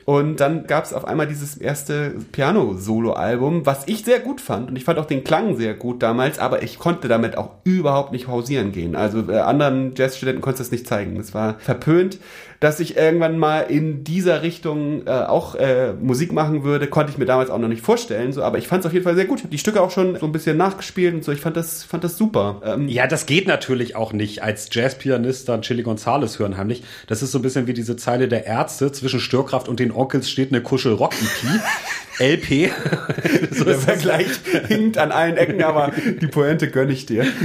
[0.05, 4.69] Und dann gab es auf einmal dieses erste Piano-Solo-Album, was ich sehr gut fand.
[4.69, 8.11] Und ich fand auch den Klang sehr gut damals, aber ich konnte damit auch überhaupt
[8.11, 8.95] nicht hausieren gehen.
[8.95, 11.15] Also äh, anderen Jazzstudenten konnte das nicht zeigen.
[11.17, 12.19] Das war verpönt.
[12.59, 17.17] Dass ich irgendwann mal in dieser Richtung äh, auch äh, Musik machen würde, konnte ich
[17.17, 18.33] mir damals auch noch nicht vorstellen.
[18.33, 19.39] So, aber ich fand es auf jeden Fall sehr gut.
[19.39, 21.31] Ich habe die Stücke auch schon so ein bisschen nachgespielt und so.
[21.31, 22.61] Ich fand das, fand das super.
[22.65, 26.83] Ähm, Ja, das geht natürlich auch nicht als Jazzpianist dann Chili Gonzales hören heimlich.
[27.07, 28.91] Das ist so ein bisschen wie diese Zeile der Ärzte.
[28.91, 31.49] Zwischen Störkraft und den Onkels steht eine Kuschel Rock EP.
[32.19, 32.71] LP.
[33.51, 33.83] so Der ist das.
[33.85, 34.27] Vergleich
[34.67, 35.91] hinkt an allen Ecken, aber
[36.21, 37.25] die Pointe gönn ich dir.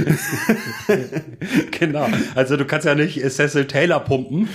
[1.79, 2.07] Genau.
[2.35, 4.47] Also du kannst ja nicht Cecil Taylor pumpen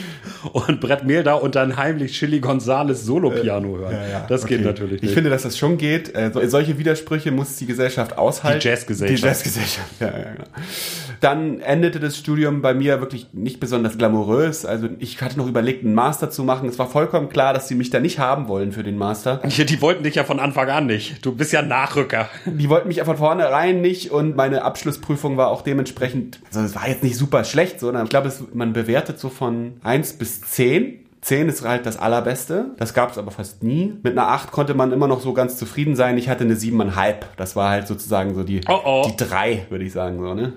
[0.52, 3.96] und Brett Mehl da und dann heimlich Chili Gonzales Solo-Piano hören.
[4.28, 4.66] das geht Okay.
[4.66, 5.14] natürlich Ich nicht.
[5.14, 6.14] finde, dass das schon geht.
[6.14, 8.60] Äh, so- solche Widersprüche muss die Gesellschaft aushalten.
[8.60, 9.22] Die Jazzgesellschaft.
[9.22, 10.44] Die Jazzgesellschaft, ja, ja, genau.
[11.20, 14.64] Dann endete das Studium bei mir wirklich nicht besonders glamourös.
[14.66, 16.68] Also ich hatte noch überlegt, einen Master zu machen.
[16.68, 19.40] Es war vollkommen klar, dass sie mich da nicht haben wollen für den Master.
[19.48, 21.24] Ja, die wollten dich ja von Anfang an nicht.
[21.24, 22.28] Du bist ja Nachrücker.
[22.46, 26.88] Die wollten mich von vornherein nicht und meine Abschlussprüfung war auch dementsprechend, also es war
[26.88, 31.00] jetzt nicht super schlecht, sondern ich glaube, es- man bewertet so von 1 bis 10.
[31.22, 32.66] 10 ist halt das allerbeste.
[32.78, 33.94] Das gab es aber fast nie.
[34.04, 36.16] Mit einer 8 konnte man immer noch so ganz zufrieden sein.
[36.18, 37.16] Ich hatte eine 7,5.
[37.36, 39.06] Das war halt sozusagen so die, Oh, oh.
[39.08, 40.20] die 3, würde ich sagen.
[40.20, 40.52] So, ne?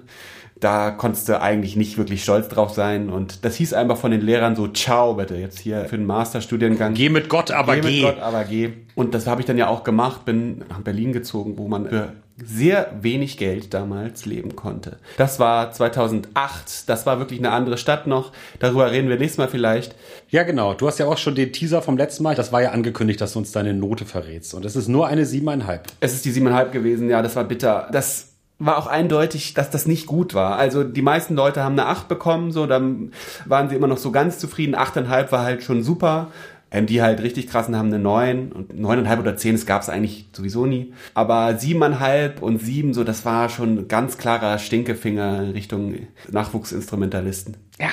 [0.60, 3.10] Da konntest du eigentlich nicht wirklich stolz drauf sein.
[3.10, 6.94] Und das hieß einfach von den Lehrern so, ciao bitte, jetzt hier für den Masterstudiengang.
[6.94, 8.02] Geh mit Gott, aber Geh geh.
[8.02, 8.72] mit Gott, aber geh.
[8.96, 12.14] Und das habe ich dann ja auch gemacht, bin nach Berlin gezogen, wo man für
[12.44, 14.98] sehr wenig Geld damals leben konnte.
[15.18, 18.32] Das war 2008, das war wirklich eine andere Stadt noch.
[18.60, 19.96] Darüber reden wir nächstes Mal vielleicht.
[20.30, 20.74] Ja, genau.
[20.74, 22.36] Du hast ja auch schon den Teaser vom letzten Mal.
[22.36, 24.54] Das war ja angekündigt, dass du uns deine Note verrätst.
[24.54, 25.88] Und es ist nur eine siebeneinhalb.
[26.00, 27.90] Es ist die 7,5 gewesen, ja, das war bitter.
[27.92, 28.29] Das
[28.60, 30.58] war auch eindeutig, dass das nicht gut war.
[30.58, 33.12] Also die meisten Leute haben eine 8 bekommen, so, dann
[33.46, 34.76] waren sie immer noch so ganz zufrieden.
[34.76, 36.28] 8,5 war halt schon super.
[36.72, 39.90] Ähm, die halt richtig krassen haben eine 9 und 9,5 oder 10, das gab es
[39.90, 40.94] eigentlich sowieso nie.
[41.16, 45.96] Aber 7,5 und 7, so, das war schon ganz klarer Stinkefinger in Richtung
[46.30, 47.58] Nachwuchsinstrumentalisten.
[47.80, 47.90] Ja.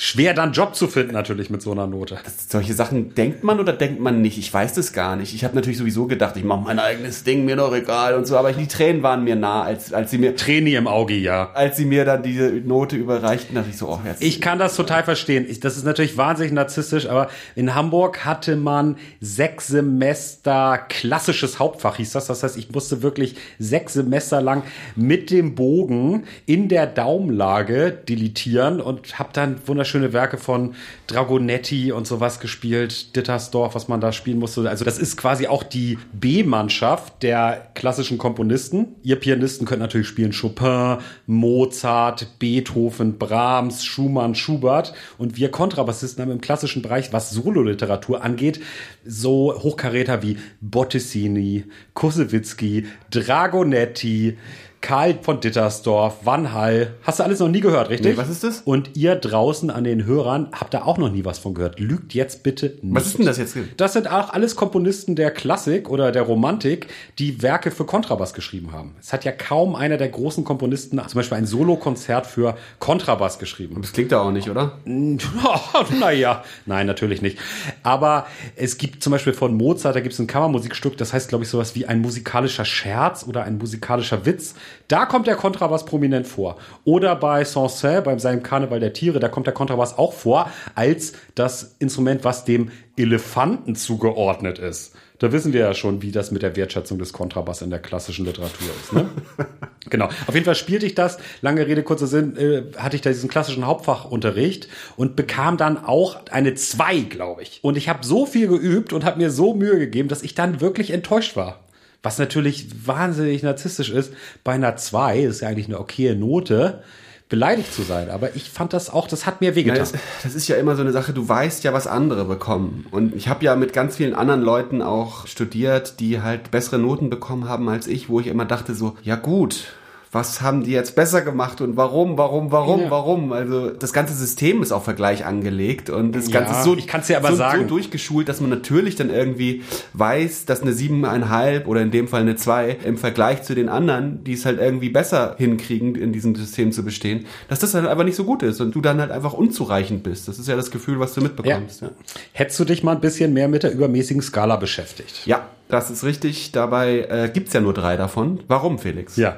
[0.00, 2.18] Schwer dann Job zu finden natürlich mit so einer Note.
[2.48, 4.38] Solche Sachen denkt man oder denkt man nicht?
[4.38, 5.34] Ich weiß das gar nicht.
[5.34, 8.36] Ich habe natürlich sowieso gedacht, ich mache mein eigenes Ding, mir doch egal und so.
[8.36, 11.50] Aber die Tränen waren mir nah, als, als sie mir Träne im Auge, ja.
[11.52, 14.22] als sie mir dann diese Note überreichten, dachte ich so, oh, jetzt.
[14.22, 15.44] Ich kann das total verstehen.
[15.48, 21.96] Ich, das ist natürlich wahnsinnig narzisstisch, aber in Hamburg hatte man sechs Semester klassisches Hauptfach,
[21.96, 22.28] hieß das.
[22.28, 24.62] Das heißt, ich musste wirklich sechs Semester lang
[24.94, 29.58] mit dem Bogen in der Daumenlage deletieren und habe dann
[29.88, 30.74] wunderschöne Werke von
[31.06, 34.68] Dragonetti und sowas gespielt, Dittersdorf, was man da spielen musste.
[34.68, 38.96] Also das ist quasi auch die B-Mannschaft der klassischen Komponisten.
[39.02, 44.92] Ihr Pianisten könnt natürlich spielen Chopin, Mozart, Beethoven, Brahms, Schumann, Schubert.
[45.16, 48.60] Und wir Kontrabassisten haben im klassischen Bereich, was Sololiteratur angeht,
[49.06, 51.64] so Hochkaräter wie Bottesini,
[51.94, 54.36] Kusewitzki, Dragonetti,
[54.80, 56.94] Karl von Dittersdorf, Van Hall.
[57.02, 58.12] Hast du alles noch nie gehört, richtig?
[58.12, 58.62] Nee, was ist das?
[58.64, 61.80] Und ihr draußen an den Hörern habt da auch noch nie was von gehört.
[61.80, 62.94] Lügt jetzt bitte nicht.
[62.94, 63.56] Was ist denn das jetzt?
[63.76, 66.86] Das sind auch alles Komponisten der Klassik oder der Romantik,
[67.18, 68.94] die Werke für Kontrabass geschrieben haben.
[69.00, 73.80] Es hat ja kaum einer der großen Komponisten zum Beispiel ein Solokonzert für Kontrabass geschrieben.
[73.80, 74.78] Das klingt ja auch nicht, oder?
[76.00, 77.38] naja, nein, natürlich nicht.
[77.82, 81.44] Aber es gibt zum Beispiel von Mozart, da gibt es ein Kammermusikstück, das heißt, glaube
[81.44, 84.54] ich, sowas wie ein musikalischer Scherz oder ein musikalischer Witz.
[84.88, 86.56] Da kommt der Kontrabass prominent vor.
[86.84, 91.12] Oder bei Sancerre, beim seinem Karneval der Tiere, da kommt der Kontrabass auch vor als
[91.34, 94.94] das Instrument, was dem Elefanten zugeordnet ist.
[95.18, 98.24] Da wissen wir ja schon, wie das mit der Wertschätzung des Kontrabass in der klassischen
[98.24, 98.92] Literatur ist.
[98.92, 99.10] Ne?
[99.90, 100.06] genau.
[100.26, 101.18] Auf jeden Fall spielte ich das.
[101.40, 106.26] Lange Rede, kurzer Sinn, äh, hatte ich da diesen klassischen Hauptfachunterricht und bekam dann auch
[106.30, 107.58] eine 2, glaube ich.
[107.62, 110.60] Und ich habe so viel geübt und habe mir so Mühe gegeben, dass ich dann
[110.60, 111.58] wirklich enttäuscht war.
[112.02, 114.12] Was natürlich wahnsinnig narzisstisch ist.
[114.44, 116.82] Bei einer 2 ist ja eigentlich eine okaye Note
[117.28, 118.10] beleidigt zu sein.
[118.10, 119.76] Aber ich fand das auch, das hat mir wehgetan.
[119.76, 122.86] Ja, das, das, ist ja immer so eine Sache, du weißt ja, was andere bekommen.
[122.90, 127.10] Und ich habe ja mit ganz vielen anderen Leuten auch studiert, die halt bessere Noten
[127.10, 129.66] bekommen haben als ich, wo ich immer dachte so, ja gut,
[130.10, 132.90] was haben die jetzt besser gemacht und warum, warum, warum, ja.
[132.90, 133.32] warum?
[133.32, 137.08] Also das ganze System ist auf Vergleich angelegt und das ja, Ganze so, ich kann's
[137.08, 137.62] dir aber so, sagen.
[137.62, 142.22] so durchgeschult, dass man natürlich dann irgendwie weiß, dass eine siebeneinhalb oder in dem Fall
[142.22, 146.34] eine zwei im Vergleich zu den anderen, die es halt irgendwie besser hinkriegen, in diesem
[146.34, 149.10] System zu bestehen, dass das halt einfach nicht so gut ist und du dann halt
[149.10, 150.26] einfach unzureichend bist.
[150.28, 151.82] Das ist ja das Gefühl, was du mitbekommst.
[151.82, 151.90] Ja.
[152.32, 155.26] Hättest du dich mal ein bisschen mehr mit der übermäßigen Skala beschäftigt?
[155.26, 156.52] Ja, das ist richtig.
[156.52, 158.40] Dabei äh, gibt's ja nur drei davon.
[158.48, 159.16] Warum, Felix?
[159.16, 159.36] Ja.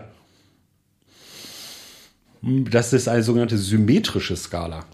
[2.42, 4.86] Das ist eine sogenannte symmetrische Skala.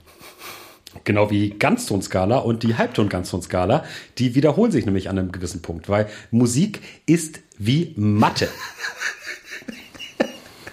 [1.05, 3.85] Genau wie Ganztonskala und die Halbton-Ganztonskala.
[4.19, 8.49] Die wiederholen sich nämlich an einem gewissen Punkt, weil Musik ist wie Mathe.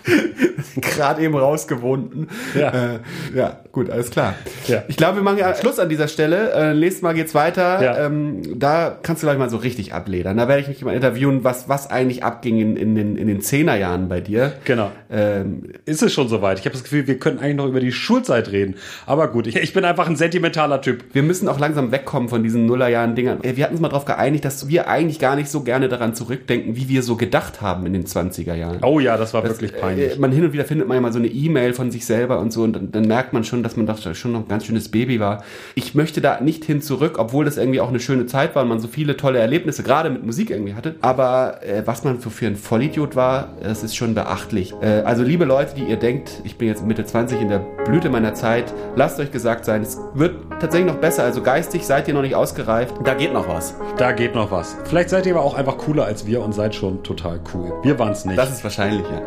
[0.81, 2.27] Gerade eben rausgewunden.
[2.57, 2.95] Ja.
[2.95, 2.99] Äh,
[3.35, 4.35] ja, gut, alles klar.
[4.67, 4.83] Ja.
[4.87, 6.51] Ich glaube, wir machen ja Schluss an dieser Stelle.
[6.51, 7.81] Äh, nächstes Mal geht's weiter.
[7.83, 8.05] Ja.
[8.05, 10.37] Ähm, da kannst du gleich mal so richtig abledern.
[10.37, 13.41] Da werde ich mich mal interviewen, was, was eigentlich abging in, in den, in den
[13.41, 14.53] Zehnerjahren bei dir.
[14.65, 14.91] Genau.
[15.11, 16.59] Ähm, Ist es schon soweit?
[16.59, 18.75] Ich habe das Gefühl, wir könnten eigentlich noch über die Schulzeit reden.
[19.05, 21.03] Aber gut, ich, ich bin einfach ein sentimentaler Typ.
[21.13, 23.39] wir müssen auch langsam wegkommen von diesen Nullerjahren-Dingern.
[23.43, 26.75] Wir hatten uns mal darauf geeinigt, dass wir eigentlich gar nicht so gerne daran zurückdenken,
[26.75, 28.79] wie wir so gedacht haben in den 20er Jahren.
[28.83, 30.19] Oh ja, das war Das, wirklich äh, peinlich.
[30.19, 32.51] Man hin und wieder findet man ja mal so eine E-Mail von sich selber und
[32.51, 34.89] so und dann, dann merkt man schon, dass man doch schon noch ein ganz schönes
[34.89, 35.43] Baby war.
[35.75, 38.69] Ich möchte da nicht hin zurück, obwohl das irgendwie auch eine schöne Zeit war und
[38.69, 40.95] man so viele tolle Erlebnisse gerade mit Musik irgendwie hatte.
[41.01, 44.73] Aber äh, was man für, für ein Vollidiot war, das ist schon beachtlich.
[44.81, 48.09] Äh, also liebe Leute, die ihr denkt, ich bin jetzt Mitte 20 in der Blüte
[48.09, 51.23] meiner Zeit, lasst euch gesagt sein, es wird tatsächlich noch besser.
[51.23, 52.95] Also geistig seid ihr noch nicht ausgereift.
[53.03, 53.75] Da geht noch was.
[53.97, 54.75] Da geht noch was.
[54.85, 57.73] Vielleicht seid ihr aber auch einfach cooler als wir und seid schon total cool.
[57.83, 58.37] Wir waren es nicht.
[58.37, 59.21] Das ist wahrscheinlich, ja.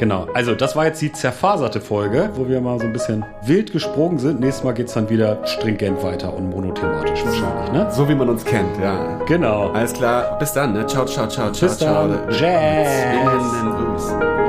[0.00, 0.28] Genau.
[0.32, 4.18] Also das war jetzt die zerfaserte Folge, wo wir mal so ein bisschen wild gesprungen
[4.18, 4.40] sind.
[4.40, 7.86] Nächstes Mal geht's dann wieder stringent weiter und monothematisch wahrscheinlich, ne?
[7.90, 9.18] So wie man uns kennt, ja.
[9.26, 9.68] Genau.
[9.72, 10.38] Alles klar.
[10.38, 10.86] Bis dann, ne?
[10.86, 12.10] Ciao, ciao, ciao, ciao, Bis dann.
[12.12, 12.30] ciao.
[12.30, 12.88] Jazz.
[13.12, 14.39] Zwingenden Grüß.